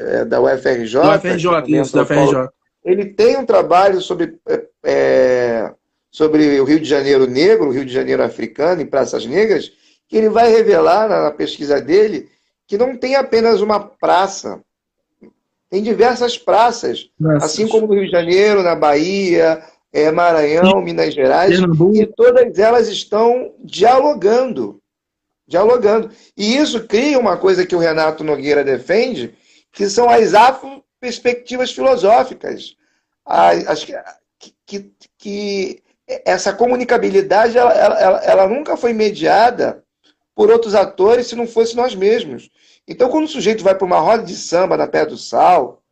[0.01, 2.49] é, da UFRJ, UFRJ isso, da UFRJ.
[2.85, 5.75] ele tem um trabalho sobre, é, é,
[6.11, 9.71] sobre o Rio de Janeiro negro, o Rio de Janeiro africano, em praças negras,
[10.09, 12.29] que ele vai revelar na pesquisa dele
[12.67, 14.61] que não tem apenas uma praça,
[15.71, 17.47] tem diversas praças, Nossa.
[17.47, 21.59] assim como no Rio de Janeiro, na Bahia, é, Maranhão, Minas Gerais,
[21.95, 24.81] e todas elas estão dialogando.
[25.47, 26.11] Dialogando.
[26.37, 29.35] E isso cria uma coisa que o Renato Nogueira defende,
[29.73, 30.33] que são as
[31.01, 32.77] perspectivas filosóficas.
[33.25, 33.85] As,
[34.39, 35.83] que, que, que,
[36.25, 39.85] essa comunicabilidade ela, ela, ela nunca foi mediada
[40.35, 42.51] por outros atores se não fosse nós mesmos.
[42.87, 45.83] Então, quando o sujeito vai para uma roda de samba na Pé do Sal,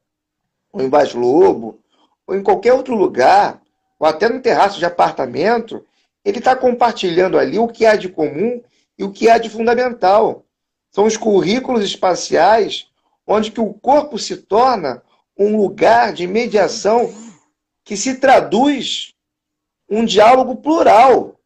[0.73, 1.81] ou em Vaz Lobo,
[2.27, 3.61] ou em qualquer outro lugar,
[3.99, 5.85] ou até no terraço de apartamento,
[6.25, 8.63] ele está compartilhando ali o que há de comum
[8.99, 10.45] e o que há de fundamental.
[10.91, 12.89] São os currículos espaciais
[13.27, 15.03] onde que o corpo se torna
[15.39, 17.13] um lugar de mediação
[17.85, 19.15] que se traduz
[19.89, 21.39] um diálogo plural.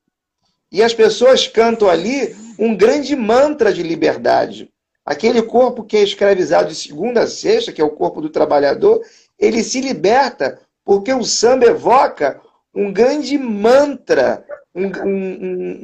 [0.70, 4.70] E as pessoas cantam ali um grande mantra de liberdade.
[5.04, 9.02] Aquele corpo que é escravizado de segunda a sexta, que é o corpo do trabalhador,
[9.38, 10.60] ele se liberta
[10.90, 12.40] porque o samba evoca
[12.74, 15.36] um grande mantra, um, um,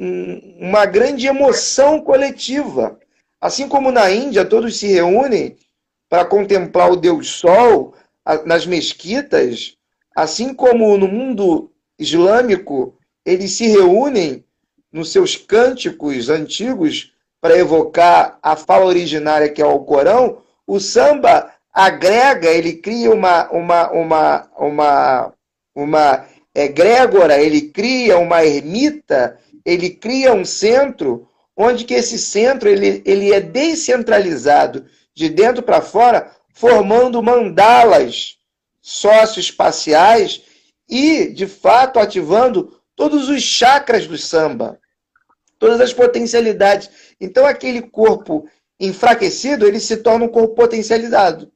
[0.03, 2.99] um, uma grande emoção coletiva.
[3.39, 5.55] Assim como na Índia todos se reúnem
[6.09, 7.95] para contemplar o Deus Sol
[8.45, 9.77] nas mesquitas,
[10.13, 12.93] assim como no mundo islâmico
[13.25, 14.43] eles se reúnem
[14.91, 21.49] nos seus cânticos antigos para evocar a fala originária que é o Corão, o samba
[21.77, 25.33] agrega, ele cria uma uma uma uma
[25.75, 33.03] uma egrégora, ele cria uma ermita, ele cria um centro onde que esse centro ele,
[33.05, 38.37] ele é descentralizado de dentro para fora, formando mandalas
[38.81, 40.41] socioespaciais
[40.89, 44.79] e, de fato, ativando todos os chakras do samba,
[45.59, 46.89] todas as potencialidades.
[47.21, 51.51] Então, aquele corpo enfraquecido, ele se torna um corpo potencializado.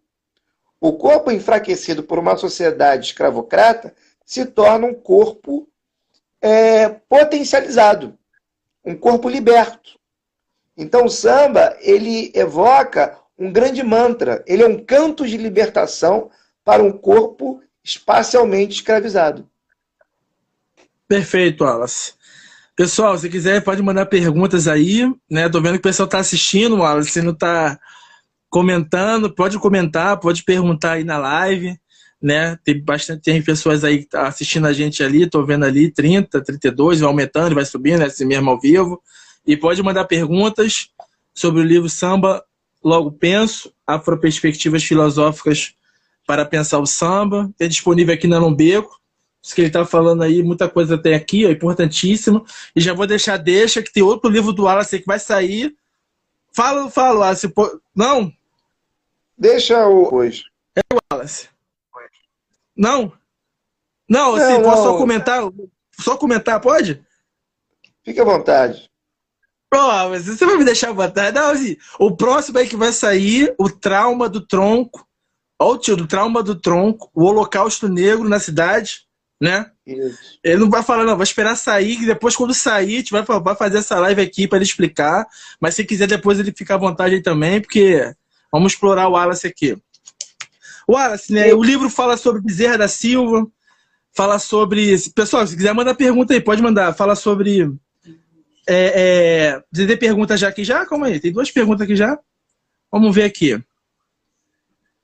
[0.81, 3.93] O corpo enfraquecido por uma sociedade escravocrata
[4.25, 5.69] se torna um corpo
[6.41, 8.17] é, potencializado,
[8.83, 9.99] um corpo liberto.
[10.75, 14.43] Então, o samba, ele evoca um grande mantra.
[14.47, 16.31] Ele é um canto de libertação
[16.63, 19.47] para um corpo espacialmente escravizado.
[21.07, 22.13] Perfeito, Wallace.
[22.75, 25.47] Pessoal, se quiser, pode mandar perguntas aí, né?
[25.47, 27.79] Tô vendo que o pessoal está assistindo, Wallace, se não está
[28.51, 31.79] comentando, pode comentar, pode perguntar aí na live,
[32.21, 32.59] né?
[32.63, 37.07] Tem bastante tem pessoas aí assistindo a gente ali, tô vendo ali 30, 32, vai
[37.09, 38.05] aumentando, vai subindo, né?
[38.05, 39.01] assim mesmo ao vivo.
[39.47, 40.89] E pode mandar perguntas
[41.33, 42.43] sobre o livro Samba
[42.83, 45.73] Logo Penso, Afroperspectivas Filosóficas
[46.27, 47.49] para Pensar o Samba.
[47.57, 48.99] É disponível aqui na Lombeco.
[49.41, 52.45] Isso que ele está falando aí, muita coisa tem aqui, é importantíssimo.
[52.75, 55.73] E já vou deixar, deixa, que tem outro livro do Wallace que vai sair.
[56.53, 57.51] Fala, fala, Wallace.
[57.95, 58.31] Não?
[59.41, 60.43] Deixa o hoje.
[60.75, 61.49] É o Wallace.
[62.77, 63.11] Não?
[64.07, 64.91] Não, assim, não, posso não.
[64.91, 65.41] só comentar?
[65.99, 67.03] Só comentar, pode?
[68.05, 68.87] Fique à vontade.
[69.67, 71.31] Pô, mas você vai me deixar botar?
[71.31, 75.07] Não, assim, o próximo aí que vai sair, o trauma do tronco.
[75.59, 79.07] Olha o tio, do trauma do tronco, o holocausto negro na cidade,
[79.41, 79.71] né?
[79.87, 80.37] Isso.
[80.43, 83.23] Ele não vai falar, não, vai esperar sair, e depois, quando sair, a gente vai,
[83.23, 85.25] vai fazer essa live aqui para ele explicar.
[85.59, 88.13] Mas se quiser, depois ele fica à vontade aí também, porque
[88.51, 89.77] vamos explorar o Wallace aqui.
[90.87, 91.53] O Wallace, né?
[91.53, 93.47] O livro fala sobre Bezerra da Silva,
[94.11, 94.95] fala sobre.
[95.15, 96.93] Pessoal, se quiser mandar pergunta aí, pode mandar.
[96.93, 97.71] Fala sobre
[98.67, 100.85] é, é, você tem pergunta já aqui já?
[100.85, 102.17] Calma aí, tem duas perguntas aqui já.
[102.91, 103.61] Vamos ver aqui.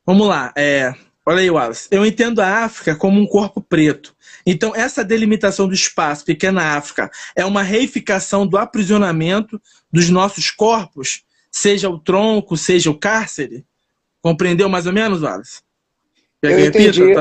[0.06, 0.54] Vamos lá.
[0.56, 0.94] É,
[1.26, 1.88] olha aí, Wallace.
[1.92, 4.16] Eu entendo a África como um corpo preto.
[4.46, 11.24] Então, essa delimitação do espaço, pequena África, é uma reificação do aprisionamento dos nossos corpos,
[11.58, 13.66] seja o tronco, seja o cárcere?
[14.22, 15.62] Compreendeu mais ou menos, Wallace?
[16.42, 17.14] Eu entendi.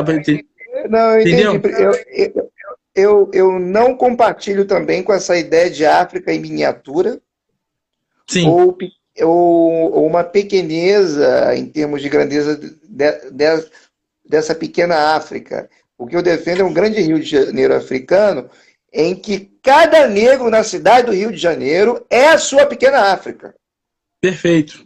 [0.89, 1.43] Não, eu entendi.
[1.43, 2.51] Eu, eu,
[2.95, 7.21] eu, eu não compartilho também com essa ideia de África em miniatura.
[8.27, 8.49] Sim.
[8.49, 8.77] Ou,
[9.23, 12.71] ou, ou uma pequeneza em termos de grandeza de,
[13.31, 13.71] de,
[14.29, 15.71] dessa pequena África.
[15.97, 18.51] O que eu defendo é um grande Rio de Janeiro africano,
[18.93, 23.55] em que cada negro na cidade do Rio de Janeiro é a sua pequena África.
[24.27, 24.85] Perfeito.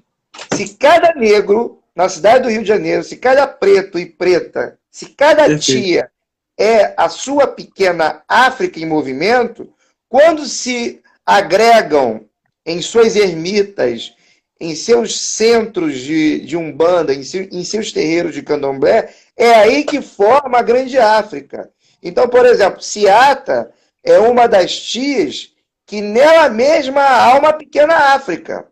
[0.55, 5.07] Se cada negro na cidade do Rio de Janeiro, se cada preto e preta, se
[5.07, 5.83] cada Perfeito.
[5.83, 6.11] tia
[6.59, 9.73] é a sua pequena África em movimento,
[10.11, 12.27] quando se agregam
[12.67, 14.15] em suas ermitas,
[14.61, 19.85] em seus centros de, de Umbanda, em, seu, em seus terreiros de candomblé, é aí
[19.85, 21.71] que forma a grande África.
[22.03, 23.73] Então, por exemplo, Seata
[24.05, 25.51] é uma das tias
[25.87, 28.70] que nela mesma há uma pequena África.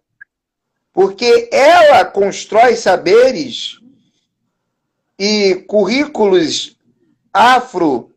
[0.99, 3.79] Porque ela constrói saberes
[5.17, 6.77] e currículos
[7.33, 8.11] afro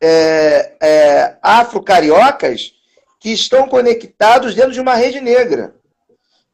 [0.00, 2.74] é, é, afro-cariocas
[3.20, 5.72] que estão conectados dentro de uma rede negra.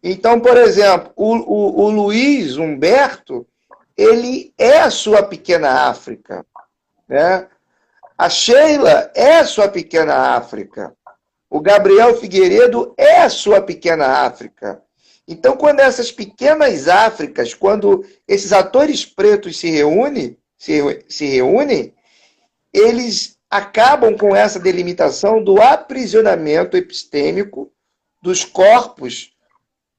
[0.03, 3.47] Então, por exemplo, o, o, o Luiz Humberto,
[3.97, 6.45] ele é a sua pequena África.
[7.09, 7.49] Né?
[8.19, 10.95] A Sheila é a sua pequena África.
[11.49, 14.85] O Gabriel Figueiredo é a sua pequena África.
[15.29, 21.93] Então, quando essas pequenas Áfricas, quando esses atores pretos se reúnem, se, se reúnem,
[22.73, 27.73] eles acabam com essa delimitação do aprisionamento epistêmico
[28.23, 29.33] dos corpos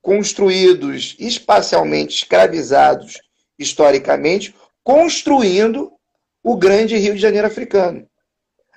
[0.02, 3.22] construídos espacialmente, escravizados
[3.60, 5.92] historicamente, construindo
[6.44, 8.08] o grande Rio de Janeiro africano.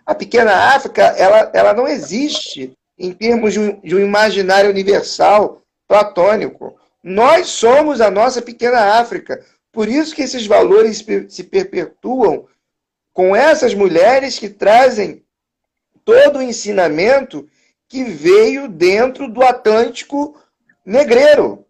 [0.04, 5.62] A pequena África, ela, ela não existe em termos de um, de um imaginário universal
[5.90, 6.78] platônico.
[7.02, 9.44] Nós somos a nossa pequena África.
[9.72, 12.46] Por isso que esses valores se perpetuam
[13.12, 15.24] com essas mulheres que trazem
[16.04, 17.48] todo o ensinamento
[17.88, 20.40] que veio dentro do Atlântico
[20.86, 21.66] negreiro.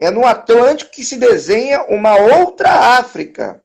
[0.00, 3.62] É no Atlântico que se desenha uma outra África.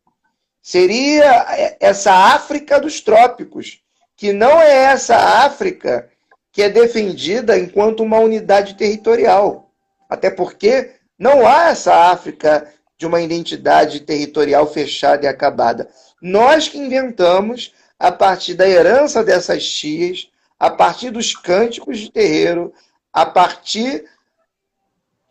[0.62, 3.82] Seria essa África dos trópicos,
[4.16, 6.08] que não é essa África
[6.52, 9.67] que é defendida enquanto uma unidade territorial.
[10.10, 15.90] Até porque não há essa África de uma identidade territorial fechada e acabada.
[16.22, 22.74] Nós que inventamos, a partir da herança dessas tias, a partir dos cânticos de terreiro,
[23.14, 24.06] a partir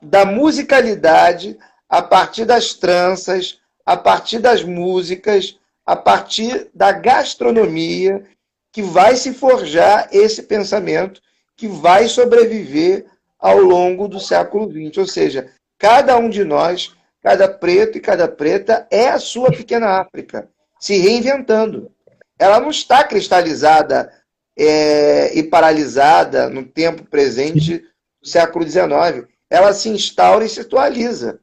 [0.00, 1.58] da musicalidade,
[1.88, 8.24] a partir das tranças, a partir das músicas, a partir da gastronomia,
[8.72, 11.22] que vai se forjar esse pensamento
[11.56, 13.06] que vai sobreviver
[13.38, 14.98] ao longo do século XX.
[14.98, 20.00] Ou seja, cada um de nós, cada preto e cada preta é a sua pequena
[20.00, 20.48] África,
[20.80, 21.90] se reinventando.
[22.38, 24.12] Ela não está cristalizada
[24.56, 27.78] é, e paralisada no tempo presente
[28.22, 29.26] do século XIX.
[29.50, 31.40] Ela se instaura e se atualiza.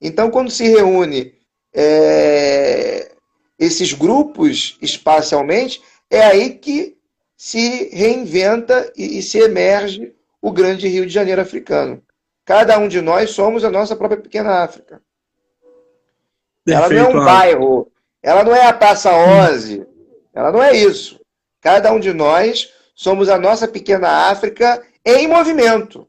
[0.00, 1.34] Então, quando se reúne
[1.74, 3.12] é,
[3.58, 6.96] esses grupos espacialmente, é aí que
[7.36, 12.02] se reinventa e, e se emerge o grande Rio de Janeiro africano.
[12.44, 15.00] Cada um de nós somos a nossa própria pequena África.
[16.64, 19.86] Perfeito, ela não é um bairro, ela não é a Praça 11,
[20.34, 21.20] ela não é isso.
[21.60, 26.08] Cada um de nós somos a nossa pequena África em movimento.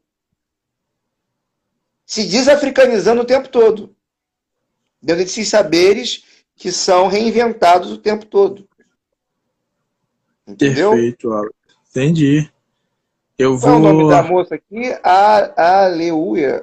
[2.04, 3.94] Se desafricanizando o tempo todo.
[5.00, 6.24] Dentro desses saberes
[6.56, 8.68] que são reinventados o tempo todo.
[10.46, 10.90] Entendeu?
[10.90, 11.54] Perfeito, Alex.
[11.90, 12.50] Entendi.
[13.38, 13.70] Eu vou...
[13.70, 14.96] Qual é o nome da moça aqui?
[15.02, 16.62] A, a Leuia.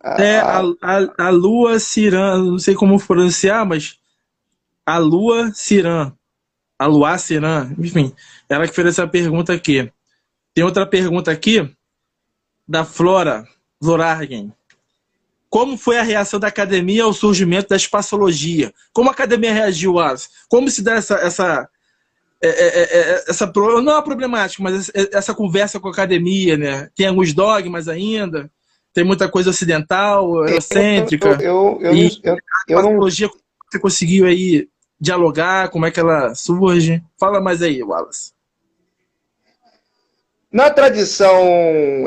[0.00, 3.98] A, é, a, a, a Lua Ciran, não sei como pronunciar, mas
[4.86, 6.12] a Lua Ciran.
[6.78, 8.14] A Lua Ciran, enfim.
[8.48, 9.90] Ela que fez essa pergunta aqui.
[10.52, 11.68] Tem outra pergunta aqui
[12.66, 13.46] da Flora
[13.82, 14.52] Florargen.
[15.50, 18.72] Como foi a reação da academia ao surgimento da espaçologia?
[18.92, 20.30] Como a academia reagiu, Alex?
[20.48, 21.68] Como se dá essa, essa,
[22.48, 26.88] é, é, é, essa não é uma problemática, mas essa conversa com a academia, né?
[26.94, 28.50] Tem alguns dogmas ainda,
[28.92, 31.38] tem muita coisa ocidental, eurocêntrica.
[31.40, 32.36] Eu, eu, eu, e eu,
[32.68, 33.34] eu, a psicologia, não...
[33.70, 34.68] você conseguiu aí
[35.00, 37.02] dialogar, como é que ela surge?
[37.18, 38.32] Fala mais aí, Wallace.
[40.52, 41.42] Na tradição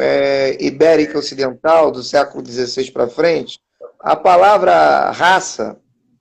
[0.01, 3.59] é, ibérica ocidental, do século XVI para frente,
[3.99, 5.77] a palavra raça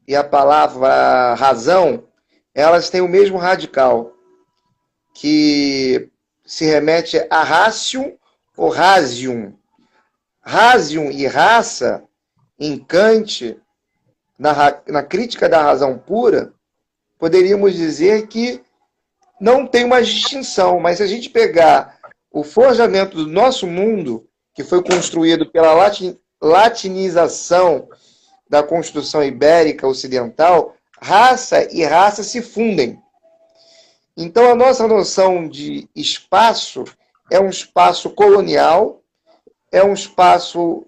[0.09, 2.03] e a palavra razão
[2.57, 4.14] elas têm o mesmo radical,
[5.12, 6.09] que
[6.42, 8.19] se remete a ratio
[8.57, 9.53] ou rasium.
[10.40, 12.03] Rasium e raça,
[12.59, 13.61] em Kant,
[14.38, 16.55] na, na crítica da razão pura,
[17.19, 18.62] poderíamos dizer que
[19.38, 21.99] não tem uma distinção, mas se a gente pegar
[22.31, 27.87] o forjamento do nosso mundo, que foi construído pela latin, latinização
[28.49, 33.01] da construção ibérica ocidental, raça e raça se fundem.
[34.17, 36.85] Então, a nossa noção de espaço
[37.31, 39.03] é um espaço colonial,
[39.71, 40.87] é um espaço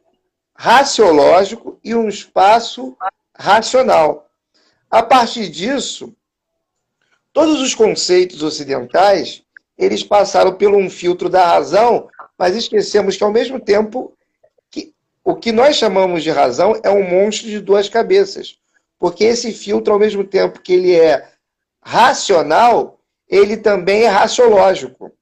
[0.54, 2.96] raciológico e um espaço
[3.36, 4.28] racional.
[4.90, 6.14] A partir disso,
[7.32, 9.42] todos os conceitos ocidentais,
[9.76, 14.12] eles passaram por um filtro da razão, mas esquecemos que, ao mesmo tempo,
[14.70, 18.58] que o que nós chamamos de razão é um monstro de duas cabeças.
[18.98, 21.28] Porque esse filtro, ao mesmo tempo que ele é
[21.82, 25.12] racional, ele também é raciológico.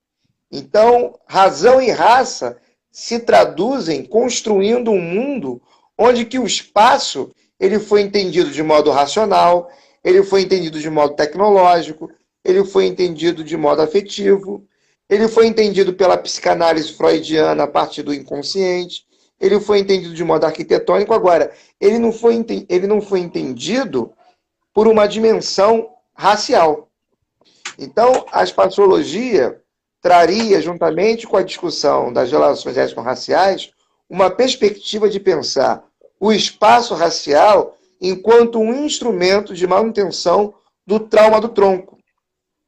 [0.51, 2.57] Então, razão e raça
[2.91, 5.61] se traduzem construindo um mundo
[5.99, 9.71] onde que o espaço ele foi entendido de modo racional,
[10.05, 12.11] ele foi entendido de modo tecnológico,
[12.45, 14.67] ele foi entendido de modo afetivo,
[15.09, 19.05] ele foi entendido pela psicanálise freudiana a partir do inconsciente,
[19.41, 21.13] ele foi entendido de modo arquitetônico.
[21.13, 24.13] Agora, ele não foi, ele não foi entendido
[24.73, 26.89] por uma dimensão racial.
[27.79, 29.61] Então, a espaciologia
[30.01, 33.71] traria, juntamente com a discussão das relações étnico-raciais,
[34.09, 35.85] uma perspectiva de pensar
[36.19, 40.55] o espaço racial enquanto um instrumento de manutenção
[40.87, 41.99] do trauma do tronco.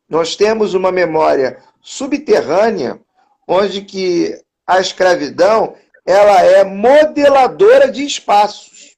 [0.09, 2.99] nós temos uma memória subterrânea,
[3.47, 4.35] onde que
[4.67, 5.75] a escravidão
[6.09, 8.97] ela é modeladora de espaços.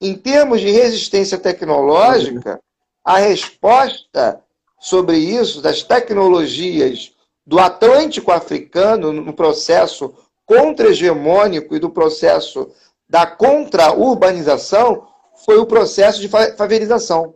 [0.00, 2.58] Em termos de resistência tecnológica,
[3.04, 4.40] a resposta
[4.80, 7.12] sobre isso, das tecnologias
[7.46, 10.14] do Atlântico africano, no processo
[10.46, 12.72] contra-hegemônico e do processo
[13.06, 15.06] da contra-urbanização,
[15.44, 17.34] foi o processo de favelização,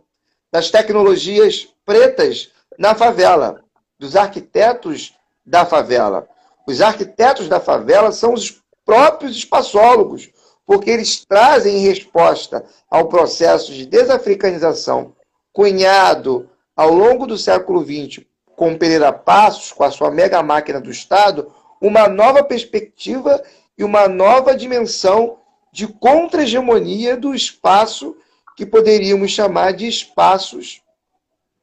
[0.51, 3.63] das tecnologias pretas na favela,
[3.99, 5.13] dos arquitetos
[5.45, 6.27] da favela.
[6.65, 8.59] Os arquitetos da favela são os
[8.89, 10.31] próprios espaçólogos,
[10.65, 15.13] porque eles trazem em resposta ao processo de desafricanização
[15.53, 18.25] cunhado ao longo do século XX
[18.55, 23.39] com Pereira Passos, com a sua mega máquina do Estado, uma nova perspectiva
[23.77, 25.37] e uma nova dimensão
[25.71, 28.17] de contra-hegemonia do espaço
[28.57, 30.81] que poderíamos chamar de espaços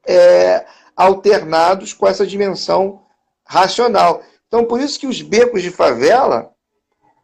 [0.06, 0.64] é,
[0.96, 3.02] alternados com essa dimensão
[3.44, 4.22] racional.
[4.46, 6.54] Então, por isso que os becos de favela,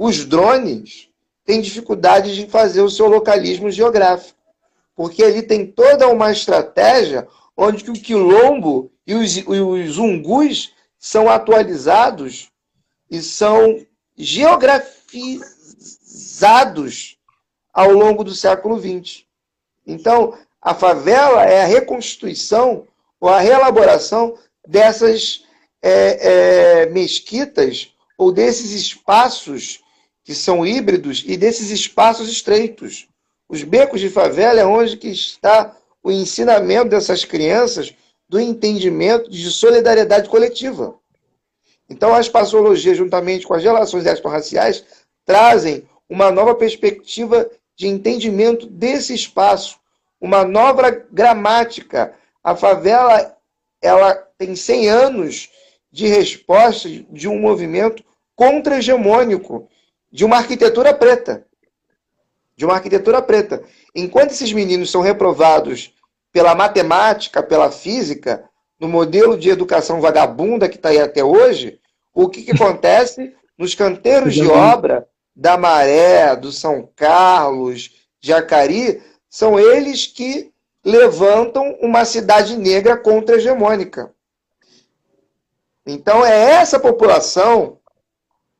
[0.03, 1.09] os drones,
[1.45, 4.37] têm dificuldade de fazer o seu localismo geográfico.
[4.97, 11.31] Porque ali tem toda uma estratégia onde o quilombo e os, e os ungus são
[11.31, 12.49] atualizados
[13.09, 13.87] e são
[14.17, 17.17] geografizados
[17.73, 19.23] ao longo do século XX.
[19.87, 22.89] Então, a favela é a reconstituição
[23.21, 24.37] ou a reelaboração
[24.67, 25.45] dessas
[25.81, 29.81] é, é, mesquitas ou desses espaços
[30.25, 33.09] que são híbridos e desses espaços estreitos.
[33.49, 37.95] Os becos de favela é onde que está o ensinamento dessas crianças
[38.29, 40.99] do entendimento de solidariedade coletiva.
[41.89, 44.85] Então, as passologias, juntamente com as relações extra-raciais,
[45.25, 49.79] trazem uma nova perspectiva de entendimento desse espaço,
[50.21, 52.15] uma nova gramática.
[52.43, 53.37] A favela
[53.83, 55.51] ela tem 100 anos
[55.91, 58.03] de resposta de um movimento
[58.35, 59.69] contra-hegemônico,
[60.13, 61.47] de uma arquitetura preta
[62.57, 63.63] de uma arquitetura preta.
[63.95, 65.93] Enquanto esses meninos são reprovados
[66.33, 68.45] pela matemática, pela física,
[68.79, 71.81] no modelo de educação vagabunda que está aí até hoje,
[72.15, 77.91] o que, que acontece nos canteiros de obra da Maré, do São Carlos,
[78.21, 80.53] Jacari, são eles que
[80.85, 84.13] levantam uma cidade negra contra-hegemônica.
[85.87, 87.79] Então é essa população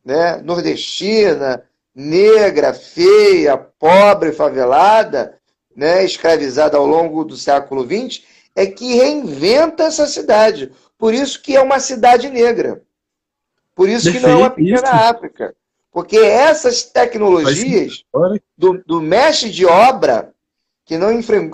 [0.05, 1.63] né, nordestina,
[1.95, 5.39] negra, feia, pobre, favelada,
[5.75, 8.25] né, escravizada ao longo do século XX,
[8.55, 10.71] é que reinventa essa cidade.
[10.99, 12.83] Por isso que é uma cidade negra.
[13.75, 14.87] Por isso que não é uma pequena isso.
[14.87, 15.55] África.
[15.91, 18.05] Porque essas tecnologias
[18.57, 20.33] do, do mestre de obra,
[20.85, 21.11] que não,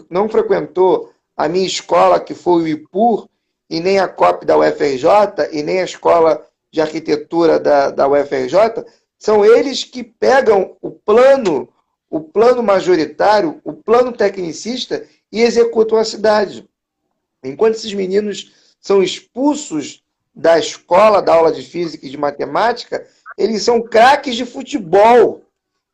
[0.08, 3.28] não frequentou a minha escola, que foi o IPUR,
[3.68, 6.44] e nem a COP da UFRJ, e nem a escola
[6.78, 8.84] de arquitetura da, da UFRJ,
[9.18, 11.68] são eles que pegam o plano,
[12.08, 16.68] o plano majoritário, o plano tecnicista e executam a cidade.
[17.42, 23.04] Enquanto esses meninos são expulsos da escola, da aula de física e de matemática,
[23.36, 25.42] eles são craques de futebol.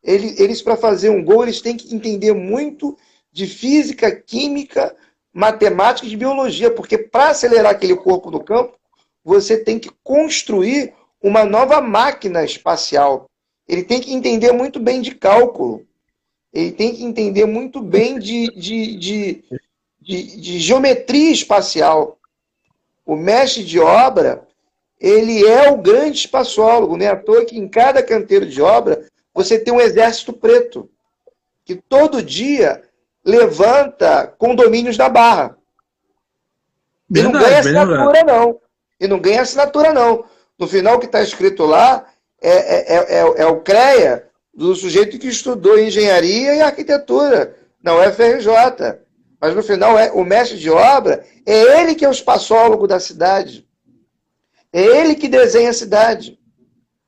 [0.03, 2.95] Eles, eles para fazer um gol, eles têm que entender muito
[3.33, 4.95] de física, química,
[5.33, 8.77] matemática e de biologia, porque para acelerar aquele corpo no campo,
[9.25, 13.31] você tem que construir uma nova máquina espacial.
[13.67, 15.87] Ele tem que entender muito bem de cálculo.
[16.53, 19.45] Ele tem que entender muito bem de, de, de,
[20.01, 22.19] de, de geometria espacial.
[23.07, 24.47] O mestre de obra,
[25.01, 26.97] ele é o grande espaçólogo.
[26.97, 30.89] Não é à toa que em cada canteiro de obra você tem um exército preto,
[31.65, 32.83] que todo dia
[33.25, 35.57] levanta condomínios da barra.
[37.11, 38.61] E não ganha assinatura, não.
[39.05, 40.25] E não ganha assinatura, não.
[40.59, 42.07] No final, o que está escrito lá
[42.41, 47.95] é, é, é, é, é o CREA, do sujeito que estudou engenharia e arquitetura na
[47.97, 48.99] UFRJ.
[49.41, 52.99] Mas no final, é, o mestre de obra é ele que é o espaçólogo da
[52.99, 53.69] cidade.
[54.73, 56.39] É ele que desenha a cidade.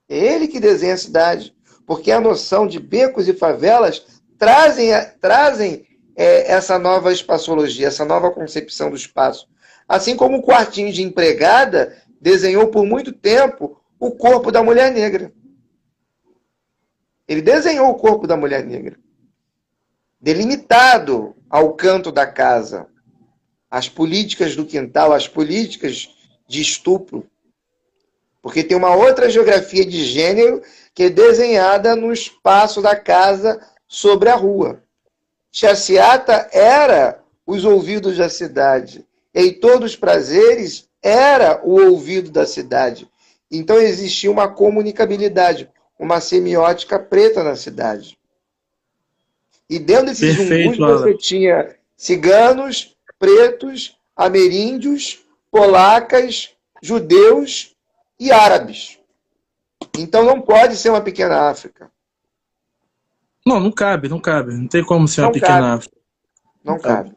[0.09, 1.55] É ele que desenha a cidade.
[1.87, 4.05] Porque a noção de becos e favelas
[4.39, 9.49] trazem, trazem é, essa nova espaçologia, essa nova concepção do espaço.
[9.89, 15.33] Assim como o quartinho de empregada desenhou por muito tempo o corpo da mulher negra.
[17.29, 18.99] Ele desenhou o corpo da mulher negra,
[20.21, 22.87] delimitado ao canto da casa,
[23.71, 26.09] as políticas do quintal, as políticas
[26.49, 27.29] de estupro.
[28.43, 30.63] Porque tem uma outra geografia de gênero
[30.95, 34.83] que é desenhada no espaço da casa sobre a rua.
[35.51, 39.06] Chaciata era os ouvidos da cidade.
[39.37, 43.07] Heitor dos Prazeres era o ouvido da cidade.
[43.51, 48.19] Então existia uma comunicabilidade, uma semiótica preta na cidade.
[49.69, 55.21] E dentro desses Perfeito, você tinha ciganos, pretos, ameríndios,
[55.51, 57.77] polacas, judeus
[58.19, 58.99] e árabes.
[59.99, 61.91] Então não pode ser uma pequena África.
[63.45, 64.55] Não, não cabe, não cabe.
[64.55, 65.75] Não tem como ser não uma pequena cabe.
[65.77, 65.97] África.
[66.65, 67.11] Não, não cabe.
[67.11, 67.16] cabe.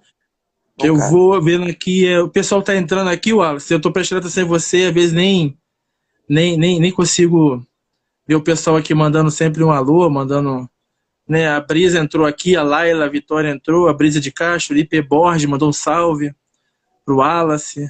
[0.81, 1.11] Eu cabe.
[1.11, 4.47] vou vendo aqui, é, o pessoal está entrando aqui, Wallace, eu estou prestando atenção em
[4.47, 5.57] você, às vezes nem,
[6.27, 7.65] nem, nem, nem consigo
[8.27, 10.69] ver o pessoal aqui mandando sempre um alô, mandando
[11.29, 11.47] né?
[11.47, 14.99] A Brisa entrou aqui, a Laila, a Vitória entrou, a Brisa de Castro, o IP
[15.03, 16.33] Borges mandou um salve
[17.05, 17.87] pro Wallace.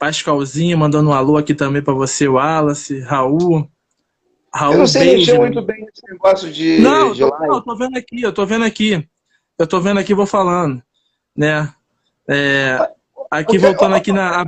[0.00, 3.70] Pascalzinho mandando um alô aqui também para você, Wallace, Raul.
[4.52, 6.78] Raul eu não sei mexer muito bem nesse negócio de.
[6.78, 9.06] Não, de eu tô, não, tô vendo aqui, eu tô vendo aqui.
[9.58, 10.82] Eu tô vendo aqui, vou falando.
[11.36, 11.70] Né?
[12.28, 12.78] É,
[13.30, 14.42] aqui, voltando aqui na.
[14.42, 14.44] A,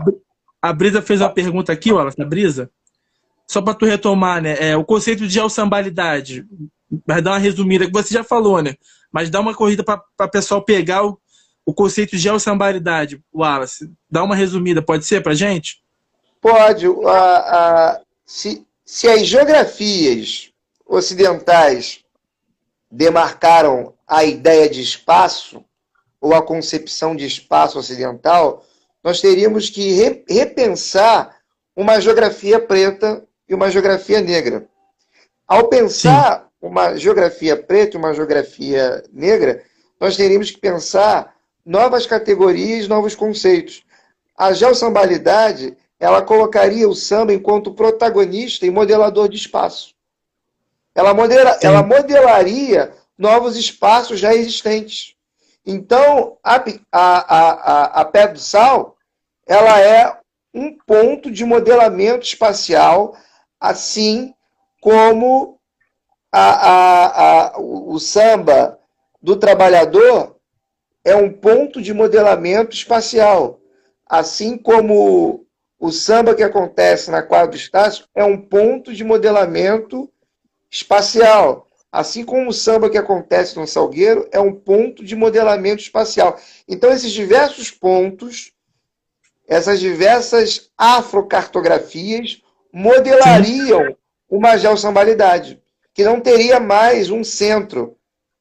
[0.61, 2.71] a Brisa fez uma pergunta aqui, Wallace, a Brisa.
[3.47, 4.57] Só para tu retomar, né?
[4.59, 6.47] É, o conceito de alçambalidade
[7.07, 8.75] mas dá uma resumida, que você já falou, né?
[9.13, 11.19] Mas dá uma corrida para o pessoal pegar o,
[11.65, 13.91] o conceito de geossambaridade, Wallace.
[14.11, 15.83] Dá uma resumida, pode ser para gente?
[16.41, 16.87] Pode.
[16.87, 20.51] A, a, se, se as geografias
[20.87, 22.01] ocidentais
[22.91, 25.63] demarcaram a ideia de espaço,
[26.21, 28.65] ou a concepção de espaço ocidental,
[29.03, 31.37] nós teríamos que re, repensar
[31.77, 34.69] uma geografia preta e uma geografia negra.
[35.47, 39.63] Ao pensar Sim uma geografia preta e uma geografia negra,
[40.01, 43.83] nós teríamos que pensar novas categorias, novos conceitos.
[44.37, 49.95] A geossambalidade, ela colocaria o samba enquanto protagonista e modelador de espaço.
[50.95, 55.15] Ela, modela, ela modelaria novos espaços já existentes.
[55.71, 58.97] Então, a, a, a, a Pé do Sal,
[59.47, 60.19] ela é
[60.55, 63.15] um ponto de modelamento espacial,
[63.61, 64.35] assim
[64.81, 65.61] como
[66.33, 68.79] a, a, a, o samba
[69.21, 70.37] do trabalhador
[71.05, 73.61] é um ponto de modelamento espacial,
[74.07, 75.45] assim como
[75.79, 80.11] o samba que acontece na quadra do Estácio é um ponto de modelamento
[80.71, 86.39] espacial, assim como o samba que acontece no Salgueiro é um ponto de modelamento espacial.
[86.67, 88.53] Então, esses diversos pontos,
[89.47, 93.97] essas diversas afrocartografias modelariam
[94.29, 95.61] uma geossambalidade
[95.95, 97.97] que não teria mais um centro.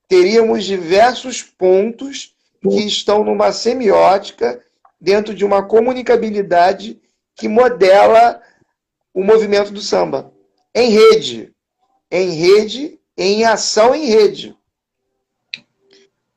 [0.07, 4.61] Teríamos diversos pontos que estão numa semiótica
[4.99, 6.99] dentro de uma comunicabilidade
[7.35, 8.41] que modela
[9.13, 10.31] o movimento do samba.
[10.73, 11.53] Em rede.
[12.11, 14.55] Em rede, em ação em rede.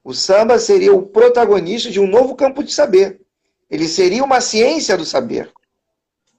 [0.03, 3.21] O samba seria o protagonista de um novo campo de saber.
[3.71, 5.51] Ele seria uma ciência do saber.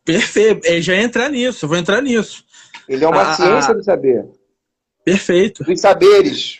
[0.03, 0.65] Perfeito.
[0.65, 2.43] Eu já entrar nisso, vou entrar nisso.
[2.89, 4.27] Ele é uma ciência do saber.
[5.05, 5.63] Perfeito.
[5.63, 6.57] Dos saberes.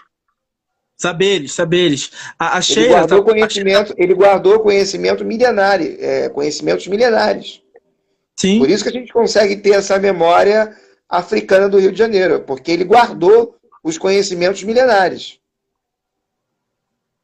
[0.95, 2.11] Saberes, saberes.
[2.37, 7.61] A, a ele guardou tá, conhecimento, ele guardou conhecimento milenário, é, conhecimentos milenares.
[8.39, 8.59] Sim.
[8.59, 10.77] Por isso que a gente consegue ter essa memória
[11.09, 15.39] africana do Rio de Janeiro, porque ele guardou os conhecimentos milenares.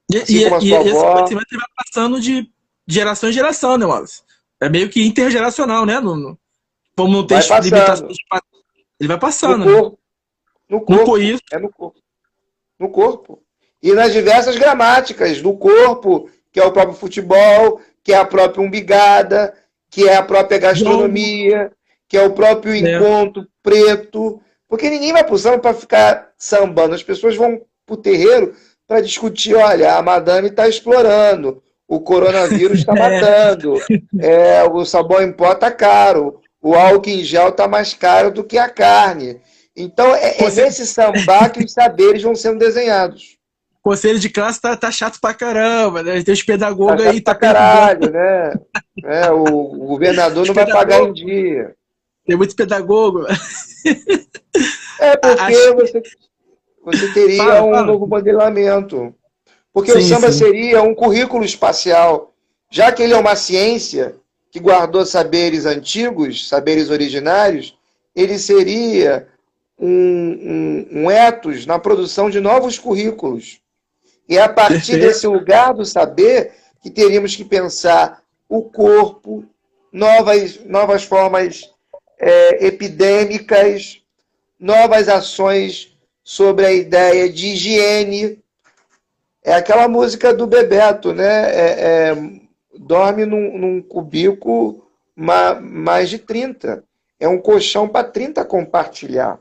[0.10, 2.50] E, assim e, e esse conhecimento vai passando de
[2.88, 4.22] geração em geração, né, Wallace?
[4.60, 6.00] É meio que intergeracional, né?
[6.00, 6.40] No, no,
[6.96, 8.18] como não tem limitações.
[9.00, 9.66] Ele vai passando.
[9.66, 10.00] No corpo,
[10.70, 11.18] no corpo.
[11.18, 12.00] No é no corpo.
[12.80, 13.44] No corpo.
[13.82, 18.64] E nas diversas gramáticas do corpo, que é o próprio futebol, que é a própria
[18.64, 19.54] umbigada,
[19.90, 21.72] que é a própria gastronomia,
[22.08, 22.78] que é o próprio é.
[22.78, 24.42] encontro preto.
[24.68, 26.94] Porque ninguém vai pro samba para ficar sambando.
[26.94, 28.54] As pessoas vão pro terreiro
[28.88, 33.00] para discutir, olha, a madame está explorando, o coronavírus está é.
[33.00, 33.76] matando,
[34.20, 38.44] é, o sabão em pó está caro, o álcool em gel está mais caro do
[38.44, 39.42] que a carne.
[39.76, 43.38] Então, é, é nesse samba que os saberes vão sendo desenhados.
[43.84, 46.22] Conselho de classe tá, tá chato pra caramba, né?
[46.22, 47.22] Tem os pedagogos tá aí.
[47.22, 48.54] Tá pra caralho, né?
[49.06, 51.74] É, o, o governador não vai pagar em dia.
[52.28, 53.26] Tem muito pedagogo.
[55.00, 56.02] É porque você,
[56.84, 57.86] você teria fala, um fala.
[57.86, 59.14] novo modelamento.
[59.72, 60.40] Porque sim, o samba sim.
[60.40, 62.34] seria um currículo espacial.
[62.72, 64.16] Já que ele é uma ciência
[64.50, 67.78] que guardou saberes antigos, saberes originários,
[68.16, 69.28] ele seria
[69.80, 73.62] um, um, um ethos na produção de novos currículos.
[74.28, 79.46] E é a partir desse lugar do saber que teríamos que pensar o corpo,
[79.94, 81.77] novas, novas formas
[82.20, 84.02] é, epidêmicas,
[84.60, 88.44] novas ações sobre a ideia de higiene.
[89.44, 91.52] É aquela música do Bebeto, né?
[91.54, 92.16] É, é,
[92.78, 96.84] dorme num, num cubículo mais de 30.
[97.20, 99.40] É um colchão para 30 compartilhar.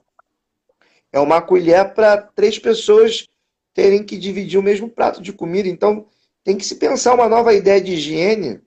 [1.13, 3.27] É uma colher para três pessoas
[3.75, 5.69] terem que dividir o mesmo prato de comida.
[5.69, 6.07] Então,
[6.43, 8.61] tem que se pensar uma nova ideia de higiene,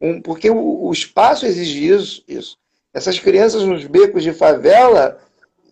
[0.00, 2.58] um, porque o, o, espaço exige isso, isso.
[2.92, 5.18] Essas crianças nos becos de favela,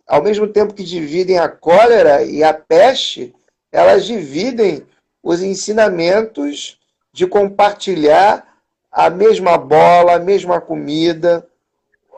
[0.06, 3.34] ao mesmo tempo que dividem a cólera e a peste,
[3.72, 4.86] elas dividem
[5.22, 6.78] os ensinamentos
[7.12, 8.46] de compartilhar
[8.90, 11.46] a mesma bola, a mesma comida,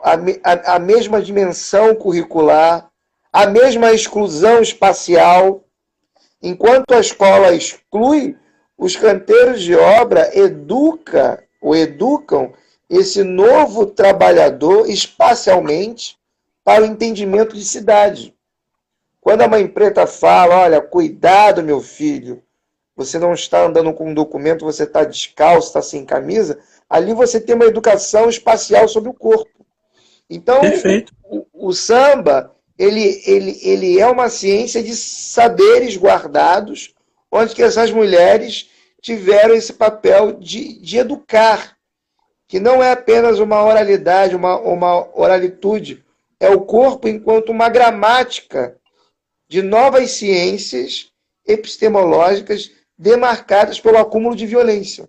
[0.03, 2.89] a, a, a mesma dimensão curricular,
[3.33, 5.63] a mesma exclusão espacial.
[6.41, 8.37] Enquanto a escola exclui,
[8.77, 12.53] os canteiros de obra educa ou educam
[12.91, 16.19] esse novo trabalhador espacialmente
[16.61, 18.35] para o entendimento de cidade.
[19.21, 22.43] Quando a mãe preta fala, olha, cuidado, meu filho,
[22.93, 27.39] você não está andando com um documento, você está descalço, está sem camisa, ali você
[27.39, 29.65] tem uma educação espacial sobre o corpo.
[30.29, 30.59] Então,
[31.23, 36.93] o, o, samba, ele, ele, ele é uma ciência de saberes guardados,
[37.31, 38.69] onde que essas mulheres
[39.01, 41.77] tiveram esse papel de, de educar,
[42.51, 46.03] que não é apenas uma oralidade, uma, uma oralitude,
[46.37, 48.75] é o corpo enquanto uma gramática
[49.47, 51.13] de novas ciências
[51.47, 55.07] epistemológicas demarcadas pelo acúmulo de violência.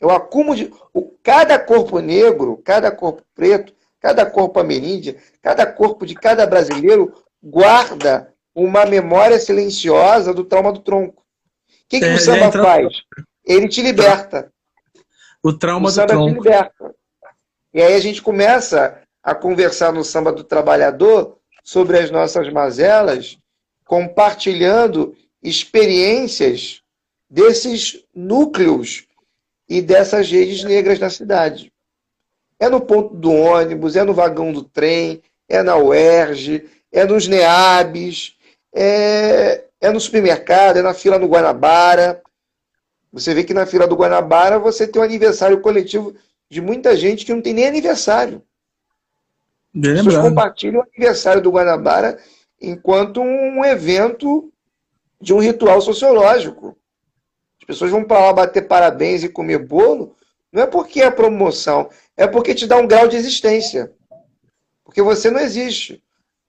[0.00, 0.72] É o acúmulo de.
[0.92, 7.14] O, cada corpo negro, cada corpo preto, cada corpo ameríndia, cada corpo de cada brasileiro
[7.40, 11.22] guarda uma memória silenciosa do trauma do tronco.
[11.22, 12.60] O que, que é, o samba entra...
[12.60, 12.92] faz?
[13.44, 14.52] Ele te liberta.
[15.42, 16.28] O trauma o do tronco.
[16.28, 16.94] Te liberta.
[17.72, 23.38] E aí a gente começa a conversar no samba do trabalhador sobre as nossas mazelas,
[23.84, 26.82] compartilhando experiências
[27.28, 29.06] desses núcleos
[29.68, 31.72] e dessas redes negras na cidade.
[32.58, 37.28] É no ponto do ônibus, é no vagão do trem, é na UERJ, é nos
[37.28, 38.36] NEABs,
[38.74, 42.20] é, é no supermercado, é na fila do Guanabara.
[43.12, 46.14] Você vê que na fila do Guanabara você tem um aniversário coletivo
[46.48, 48.42] de muita gente que não tem nem aniversário.
[49.72, 52.18] Bem As pessoas compartilham o aniversário do Guanabara
[52.60, 54.52] enquanto um evento
[55.20, 56.76] de um ritual sociológico.
[57.60, 60.16] As pessoas vão para lá bater parabéns e comer bolo,
[60.52, 63.92] não é porque é promoção, é porque te dá um grau de existência.
[64.84, 66.02] Porque você não existe.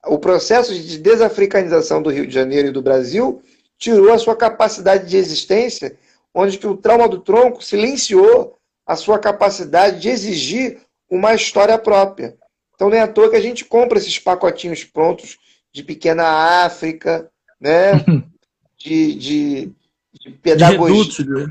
[0.06, 3.42] O processo de desafricanização do Rio de Janeiro e do Brasil
[3.78, 5.96] tirou a sua capacidade de existência,
[6.34, 12.38] onde que o trauma do tronco silenciou a sua capacidade de exigir uma história própria.
[12.74, 15.38] Então não é à toa que a gente compra esses pacotinhos prontos
[15.72, 17.30] de pequena África,
[17.60, 17.94] né?
[18.78, 19.72] de, de,
[20.14, 21.48] de, pedagogia, de, né?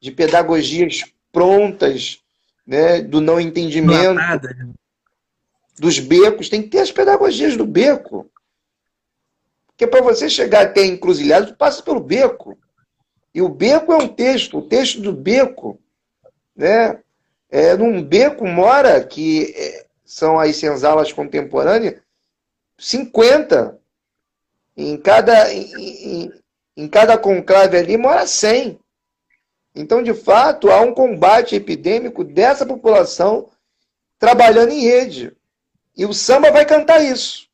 [0.00, 2.18] de, pedagogias prontas,
[2.66, 3.00] né?
[3.00, 4.38] do não entendimento, né?
[5.78, 6.48] dos becos.
[6.48, 8.30] Tem que ter as pedagogias do beco.
[9.68, 12.58] Porque para você chegar até a encruzilhada, tu passa pelo beco.
[13.34, 15.78] E o beco é um texto, o texto do beco,
[16.54, 17.00] né?
[17.50, 22.00] É, num beco mora, que é, são as senzalas contemporâneas,
[22.78, 23.78] 50.
[24.76, 26.32] Em cada, em,
[26.76, 28.78] em, cada conclave ali mora 100.
[29.74, 33.48] Então, de fato, há um combate epidêmico dessa população
[34.18, 35.32] trabalhando em rede.
[35.96, 37.48] E o samba vai cantar isso.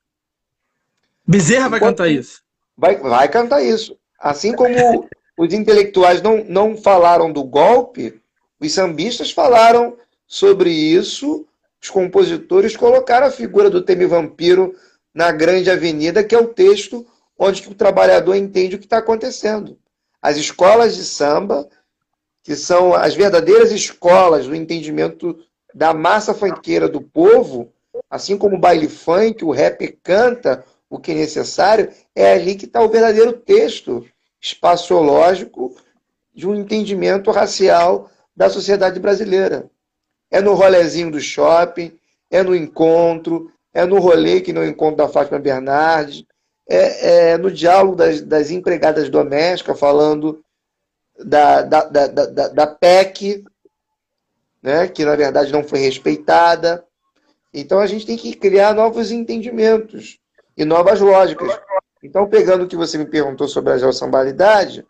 [1.26, 2.42] Bezerra vai cantar isso.
[2.76, 3.98] Vai, vai cantar isso.
[4.18, 5.08] Assim como
[5.40, 8.20] os intelectuais não, não falaram do golpe,
[8.60, 11.46] os sambistas falaram sobre isso,
[11.82, 14.74] os compositores colocaram a figura do Temi Vampiro
[15.14, 17.06] na grande avenida, que é o texto
[17.38, 19.78] onde o trabalhador entende o que está acontecendo.
[20.20, 21.66] As escolas de samba,
[22.42, 25.38] que são as verdadeiras escolas do entendimento
[25.74, 27.72] da massa fanqueira do povo,
[28.10, 32.66] assim como o baile funk, o rap canta o que é necessário, é ali que
[32.66, 34.04] está o verdadeiro texto
[34.40, 35.74] espaciológico
[36.34, 39.70] de um entendimento racial da sociedade brasileira.
[40.30, 41.98] É no rolezinho do shopping,
[42.30, 46.24] é no encontro, é no rolê que no encontro da Fátima Bernardes,
[46.68, 50.42] é, é no diálogo das, das, empregadas domésticas, falando
[51.18, 53.44] da, da, da, da, da PEC,
[54.62, 56.84] né, que na verdade não foi respeitada.
[57.52, 60.18] Então a gente tem que criar novos entendimentos
[60.56, 61.58] e novas lógicas.
[62.02, 64.86] Então, pegando o que você me perguntou sobre a geossambalidade,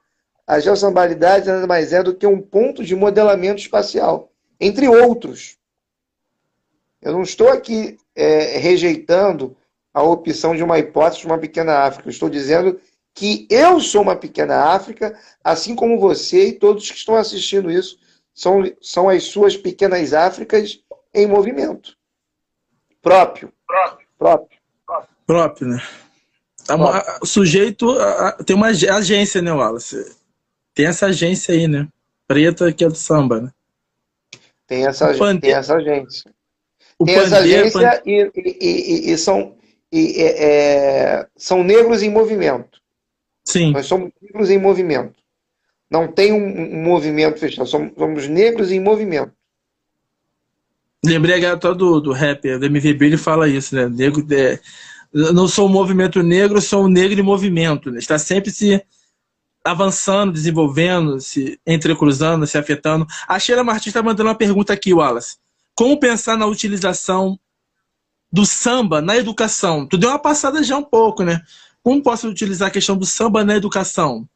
[0.47, 4.31] a geossambalidade nada mais é do que um ponto de modelamento espacial,
[4.61, 5.59] entre outros.
[7.03, 9.57] Eu não estou aqui é, rejeitando
[9.93, 12.09] a opção de uma hipótese de uma pequena África.
[12.09, 12.81] Eu estou dizendo
[13.15, 17.99] que eu sou uma pequena África, assim como você e todos que estão assistindo isso
[18.35, 20.83] são, são as suas pequenas Áfricas
[21.13, 21.97] em movimento.
[23.03, 23.53] Próprio.
[23.67, 24.07] Próprio.
[24.19, 24.59] Próprio,
[25.27, 25.83] próprio né?
[27.21, 27.97] O sujeito
[28.45, 30.16] tem uma agência, né, Wallace?
[30.75, 31.89] Tem essa agência aí, né?
[32.27, 33.51] Preta que é do samba, né?
[34.66, 36.33] Tem essa, tem essa agência.
[36.99, 39.57] O tem essa agência e, e, e, e, são,
[39.91, 42.81] e, é, são negros em movimento.
[43.45, 43.73] Sim.
[43.73, 45.14] Nós somos negros em movimento.
[45.91, 49.33] Não tem um, movimento fechado, somos, somos, negros em movimento.
[51.05, 53.89] Lembrei agora do, do rapper, do MVB, ele fala isso, né?
[53.89, 54.61] Negro, é,
[55.13, 57.91] não sou um movimento negro, sou um negro em movimento.
[57.91, 57.99] Né?
[57.99, 58.83] Está sempre se
[59.65, 63.07] avançando, desenvolvendo, se entrecruzando, se afetando.
[63.29, 65.37] A Sheila Martins está mandando uma pergunta aqui, Wallace.
[65.75, 67.39] Como pensar na utilização
[68.33, 69.87] do samba na educação?
[69.87, 71.41] Tu deu uma passada já um pouco, né?
[71.83, 74.29] Como posso utilizar a questão do samba na educação?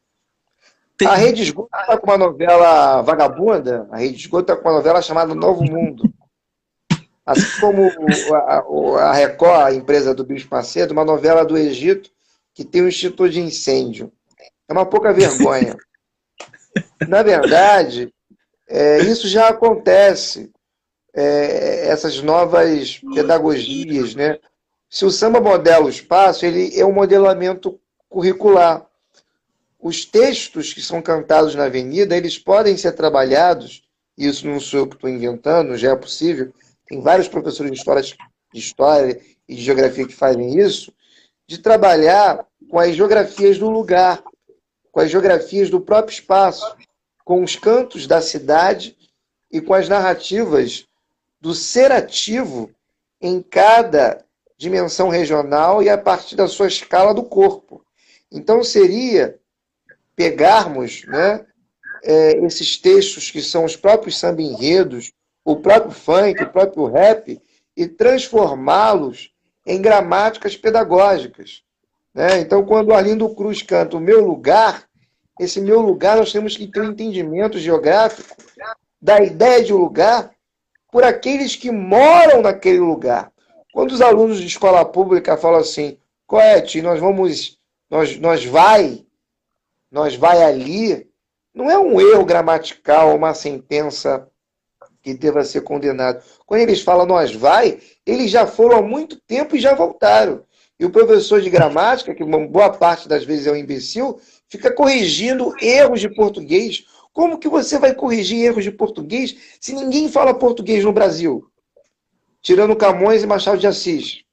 [0.97, 1.09] Tem...
[1.09, 3.89] A Rede Esgoto está com uma novela vagabunda.
[3.91, 6.13] A Rede Esgoto está com uma novela chamada Novo Mundo.
[7.25, 7.91] Assim como
[8.99, 12.11] a, Record, a empresa do Bispo Macedo, uma novela do Egito
[12.53, 14.13] que tem um instituto de incêndio.
[14.69, 15.77] É uma pouca vergonha.
[17.09, 18.13] Na verdade,
[18.69, 20.51] é, isso já acontece.
[21.17, 24.39] É, essas novas pedagogias, né?
[24.91, 28.85] Se o samba modela o espaço, ele é um modelamento curricular.
[29.81, 33.83] Os textos que são cantados na avenida, eles podem ser trabalhados,
[34.17, 36.53] isso não sou eu que estou inventando, já é possível,
[36.87, 40.93] tem vários professores de história, de história e de geografia que fazem isso,
[41.47, 44.23] de trabalhar com as geografias do lugar,
[44.91, 46.77] com as geografias do próprio espaço,
[47.25, 48.97] com os cantos da cidade
[49.51, 50.87] e com as narrativas
[51.41, 52.71] do ser ativo
[53.21, 54.25] em cada
[54.57, 57.85] dimensão regional e a partir da sua escala do corpo.
[58.31, 59.39] Então seria
[60.17, 61.45] pegarmos né,
[62.03, 65.13] é, esses textos que são os próprios samba enredos,
[65.45, 67.41] o próprio funk, o próprio rap,
[67.77, 69.33] e transformá-los
[69.67, 71.63] em gramáticas pedagógicas.
[72.15, 72.41] Né?
[72.41, 74.89] Então, quando o Arlindo Cruz canta o meu lugar,
[75.39, 78.37] esse meu lugar nós temos que ter um entendimento geográfico
[79.03, 80.31] da ideia de lugar
[80.91, 83.33] por aqueles que moram naquele lugar.
[83.73, 87.59] Quando os alunos de escola pública falam assim, Coete, nós vamos,
[87.91, 89.05] nós, nós vai,
[89.91, 91.11] nós vai ali,
[91.53, 94.29] não é um erro gramatical, uma sentença
[95.05, 96.25] que deva ser condenado.
[96.47, 100.43] Quando eles falam nós vai, eles já foram há muito tempo e já voltaram.
[100.81, 105.55] E o professor de gramática, que boa parte das vezes é um imbecil, fica corrigindo
[105.61, 106.87] erros de português.
[107.13, 111.47] Como que você vai corrigir erros de português se ninguém fala português no Brasil?
[112.41, 114.25] Tirando Camões e Machado de Assis.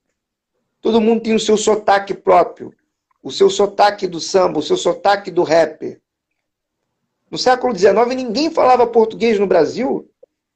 [0.79, 2.73] Todo mundo tem o seu sotaque próprio.
[3.21, 6.01] O seu sotaque do samba, o seu sotaque do rap.
[7.29, 10.07] No século XIX, ninguém falava português no Brasil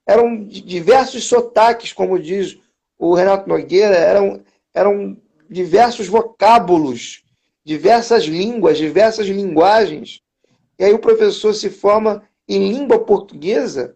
[0.06, 2.58] eram diversos sotaques, como diz
[2.98, 4.44] o Renato Nogueira, eram,
[4.74, 5.18] eram
[5.50, 7.24] diversos vocábulos,
[7.64, 10.22] diversas línguas, diversas linguagens.
[10.78, 13.96] E aí o professor se forma em língua portuguesa,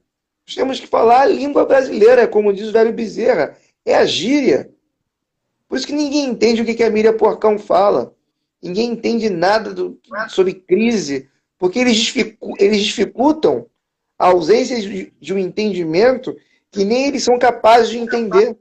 [0.49, 3.55] nós temos que falar a língua brasileira, como diz o velho Bezerra,
[3.85, 4.71] é a gíria.
[5.67, 8.15] Por isso que ninguém entende o que a Miriam Porcão fala.
[8.59, 11.29] Ninguém entende nada do, sobre crise,
[11.59, 12.11] porque eles,
[12.57, 13.67] eles dificultam
[14.19, 16.35] a ausência de, um entendimento
[16.69, 18.57] que nem eles são capazes de entender.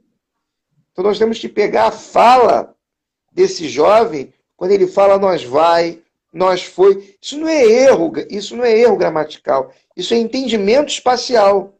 [0.91, 2.73] Então nós temos que pegar a fala
[3.31, 6.01] desse jovem, quando ele fala nós vai,
[6.31, 7.15] nós foi.
[7.21, 9.71] Isso não é erro, isso não é erro gramatical.
[9.95, 11.75] Isso é entendimento espacial.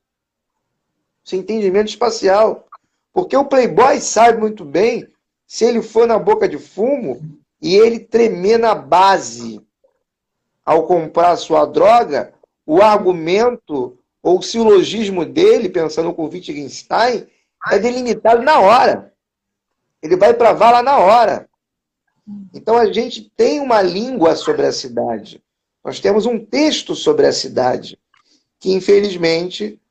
[1.23, 2.67] Isso é entendimento espacial.
[3.13, 5.07] Porque o playboy sabe muito bem
[5.47, 7.19] se ele for na boca de fumo
[7.61, 9.61] e ele tremer na base
[10.65, 12.33] ao comprar sua droga,
[12.69, 17.25] o argumento ou o silogismo dele, pensando com Wittgenstein,
[17.71, 19.11] é delimitado na hora.
[20.03, 21.49] Ele vai para a vala na hora.
[22.53, 25.43] Então a gente tem uma língua sobre a cidade.
[25.83, 27.97] Nós temos um texto sobre a cidade,
[28.59, 29.81] que infelizmente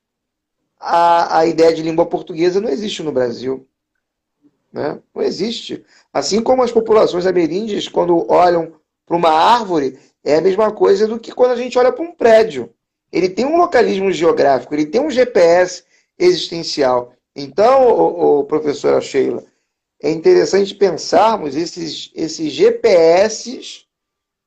[0.79, 3.67] a, a ideia de língua portuguesa não existe no Brasil.
[4.73, 5.01] Né?
[5.13, 5.85] Não existe.
[6.13, 8.73] Assim como as populações ameríndias, quando olham
[9.05, 9.99] para uma árvore,
[10.29, 12.71] é a mesma coisa do que quando a gente olha para um prédio.
[13.11, 15.85] Ele tem um localismo geográfico, ele tem um GPS
[16.19, 17.15] existencial.
[17.35, 19.43] Então, o, o professora Sheila,
[20.03, 23.87] é interessante pensarmos esses, esses GPS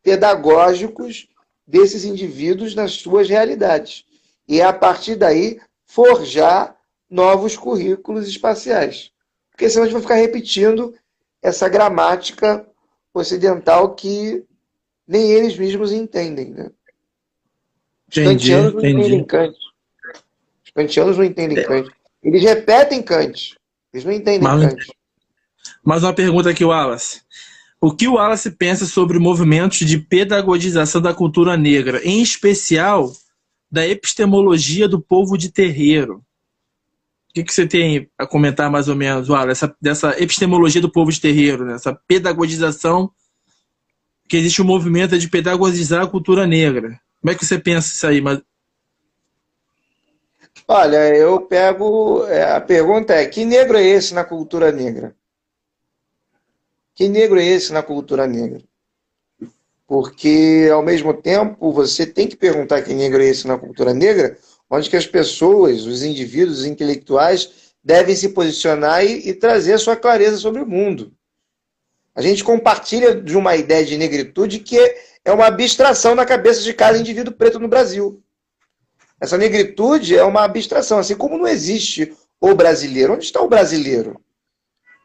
[0.04, 1.28] pedagógicos
[1.66, 4.06] desses indivíduos nas suas realidades.
[4.48, 6.78] E a partir daí forjar
[7.10, 9.12] novos currículos espaciais.
[9.50, 10.94] Porque senão a gente vai ficar repetindo
[11.42, 12.68] essa gramática
[13.16, 14.46] ocidental que
[15.12, 16.52] nem eles mesmos entendem.
[16.52, 16.72] Né?
[18.10, 19.26] Entendi, entendi.
[20.64, 21.64] Os kantianos não entendem é.
[21.64, 21.92] Kant.
[22.24, 23.58] Eles repetem Kant.
[23.94, 24.88] Eles não entendem Mas, Kant.
[25.84, 27.22] Mais uma pergunta aqui, Wallace.
[27.80, 33.12] O que o Wallace pensa sobre movimentos de pedagogização da cultura negra, em especial
[33.70, 36.24] da epistemologia do povo de terreiro?
[37.30, 40.92] O que, que você tem a comentar mais ou menos, Wallace, essa, dessa epistemologia do
[40.92, 41.74] povo de terreiro, né?
[41.74, 43.12] essa pedagogização,
[44.28, 47.00] que existe um movimento de pedagogizar a cultura negra?
[47.22, 48.22] Como é que você pensa isso aí?
[48.22, 48.42] Mas...
[50.68, 52.26] Olha, eu pego.
[52.28, 55.16] É, a pergunta é: que negro é esse na cultura negra?
[56.96, 58.62] Que negro é esse na cultura negra?
[59.88, 64.38] Porque, ao mesmo tempo, você tem que perguntar que negro é esse na cultura negra,
[64.70, 69.78] onde que as pessoas, os indivíduos, os intelectuais, devem se posicionar e, e trazer a
[69.78, 71.12] sua clareza sobre o mundo.
[72.22, 74.78] A gente compartilha de uma ideia de negritude que
[75.26, 78.22] é uma abstração na cabeça de cada indivíduo preto no Brasil.
[79.20, 83.14] Essa negritude é uma abstração, assim como não existe o brasileiro.
[83.14, 84.22] Onde está o brasileiro?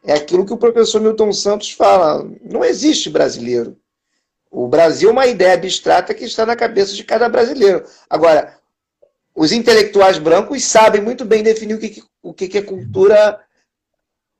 [0.05, 2.23] É aquilo que o professor Milton Santos fala.
[2.39, 3.75] Não existe brasileiro.
[4.51, 7.83] O Brasil é uma ideia abstrata que está na cabeça de cada brasileiro.
[8.07, 8.59] Agora,
[9.33, 13.39] os intelectuais brancos sabem muito bem definir o que, o que é cultura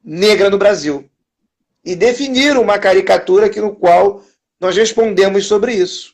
[0.03, 1.09] negra no Brasil.
[1.87, 4.21] E definiram uma caricatura aqui no qual
[4.59, 6.13] nós respondemos sobre isso.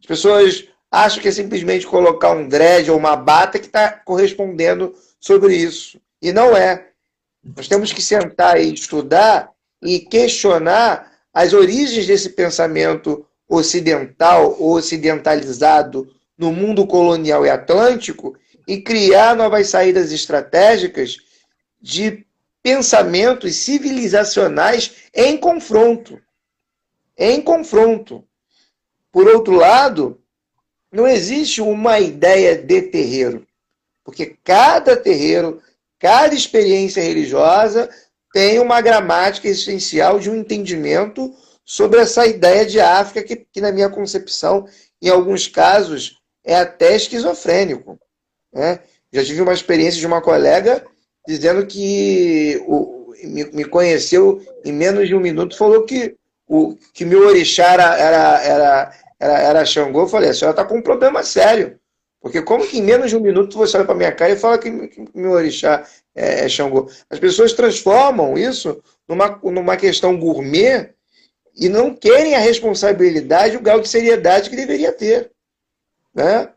[0.00, 4.92] As pessoas acham que é simplesmente colocar um dread ou uma bata que está correspondendo
[5.20, 6.00] sobre isso.
[6.20, 6.88] E não é.
[7.56, 16.12] Nós temos que sentar e estudar e questionar as origens desse pensamento ocidental ou ocidentalizado
[16.36, 21.16] no mundo colonial e atlântico e criar novas saídas estratégicas
[21.80, 22.26] de
[22.62, 26.20] pensamentos civilizacionais em confronto.
[27.16, 28.24] Em confronto.
[29.10, 30.20] Por outro lado,
[30.90, 33.46] não existe uma ideia de terreiro,
[34.04, 35.60] porque cada terreiro
[36.02, 37.88] Cada experiência religiosa
[38.32, 41.32] tem uma gramática essencial de um entendimento
[41.64, 44.66] sobre essa ideia de África, que, que na minha concepção,
[45.00, 48.00] em alguns casos, é até esquizofrênico.
[48.52, 48.80] Né?
[49.12, 50.84] Já tive uma experiência de uma colega
[51.26, 56.16] dizendo que o, me, me, conheceu em menos de um minuto, falou que
[56.46, 60.00] o que meu orixá era, era, era, era, era Xangô.
[60.00, 61.78] Eu falei, a senhora está com um problema sério.
[62.20, 64.58] Porque como que em menos de um minuto você olha para minha cara e fala
[64.58, 66.88] que, que meu orixá é, é Xangô?
[67.10, 70.90] As pessoas transformam isso numa, numa questão gourmet
[71.56, 75.32] e não querem a responsabilidade, o grau de seriedade que deveria ter.
[76.14, 76.48] Né?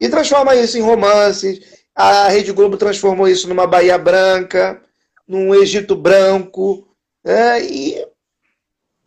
[0.00, 1.79] E transforma isso em romances.
[1.94, 4.80] A Rede Globo transformou isso numa Bahia Branca,
[5.26, 6.88] num Egito Branco.
[7.24, 7.64] Né?
[7.64, 8.06] E,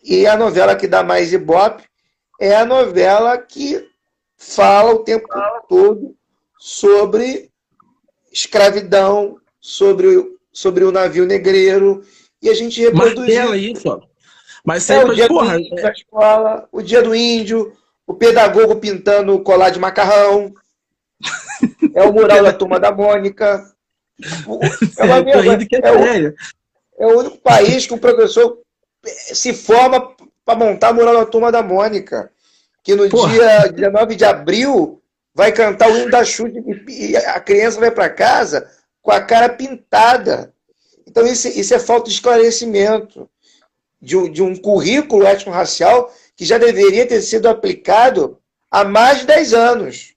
[0.03, 1.83] e a novela que dá mais ibope
[2.39, 3.87] é a novela que
[4.37, 5.27] fala o tempo
[5.67, 6.15] todo
[6.57, 7.49] sobre
[8.31, 10.07] escravidão, sobre,
[10.51, 12.03] sobre o navio negreiro,
[12.41, 14.01] e a gente reproduz isso.
[14.65, 15.91] Mas é, o dia porra, do índio é...
[15.91, 17.73] escola, o dia do índio,
[18.07, 20.53] o pedagogo pintando colar de macarrão,
[21.93, 23.71] é o mural da turma da Mônica.
[24.97, 26.35] É, uma mesma, é, o,
[26.99, 28.59] é o único país que o professor
[29.03, 32.31] se forma para montar o mural da turma da Mônica
[32.83, 33.31] que no Porra.
[33.31, 35.01] dia 19 de abril
[35.33, 38.69] vai cantar o hino da chute e a criança vai para casa
[39.01, 40.53] com a cara pintada.
[41.07, 43.29] Então, isso, isso é falta de esclarecimento
[44.01, 48.37] de um, de um currículo étnico-racial que já deveria ter sido aplicado
[48.69, 50.12] há mais de 10 anos.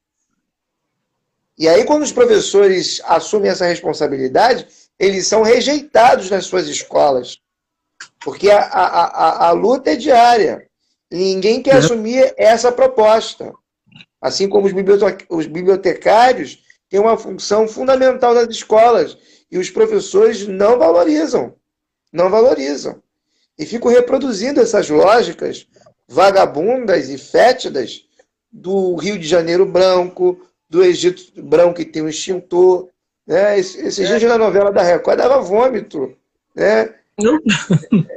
[1.59, 4.67] E aí, quando os professores assumem essa responsabilidade,
[4.99, 7.39] eles são rejeitados nas suas escolas.
[8.21, 10.67] Porque a, a, a, a luta é diária.
[11.11, 11.79] Ninguém quer uhum.
[11.79, 13.53] assumir essa proposta.
[14.21, 16.59] Assim como os bibliotecários
[16.91, 19.17] têm uma função fundamental nas escolas
[19.51, 21.55] e os professores não valorizam.
[22.13, 23.03] Não valorizam.
[23.59, 25.67] E ficam reproduzindo essas lógicas
[26.09, 28.03] vagabundas e fétidas
[28.53, 32.89] do Rio de Janeiro branco, do Egito branco que tem um extintor.
[33.27, 33.59] Né?
[33.59, 34.29] Esse, esse é.
[34.29, 36.17] na novela da Record dava vômito.
[36.55, 36.95] Né?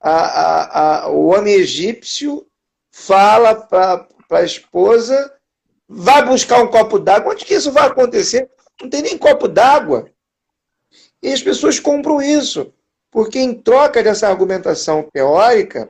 [0.00, 2.46] a, a, a, o homem egípcio
[2.90, 5.32] fala para a esposa,
[5.88, 7.32] vai buscar um copo d'água.
[7.32, 8.50] Onde que isso vai acontecer?
[8.80, 10.10] Não tem nem copo d'água.
[11.22, 12.72] E as pessoas compram isso,
[13.10, 15.88] porque em troca dessa argumentação teórica,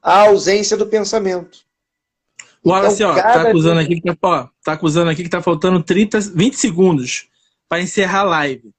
[0.00, 1.58] há ausência do pensamento.
[2.64, 5.82] O Wallace, então, ó, tá acusando aqui que tá, tá acusando aqui que tá faltando
[5.82, 7.28] 30, 20 segundos
[7.68, 8.72] para encerrar a live.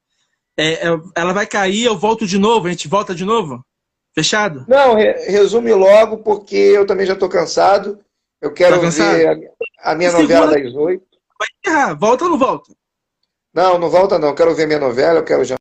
[0.58, 3.64] É, é, ela vai cair, eu volto de novo, a gente volta de novo?
[4.16, 4.66] Fechado?
[4.68, 8.00] Não, re resume logo, porque eu também já estou cansado.
[8.42, 11.06] Eu quero tá ver a, a minha novela das oito.
[11.38, 11.94] Vai encerrar.
[11.94, 12.74] Volta ou não volta?
[13.54, 14.34] Não, não volta não.
[14.34, 15.60] Quero ver minha novela, eu quero jantar.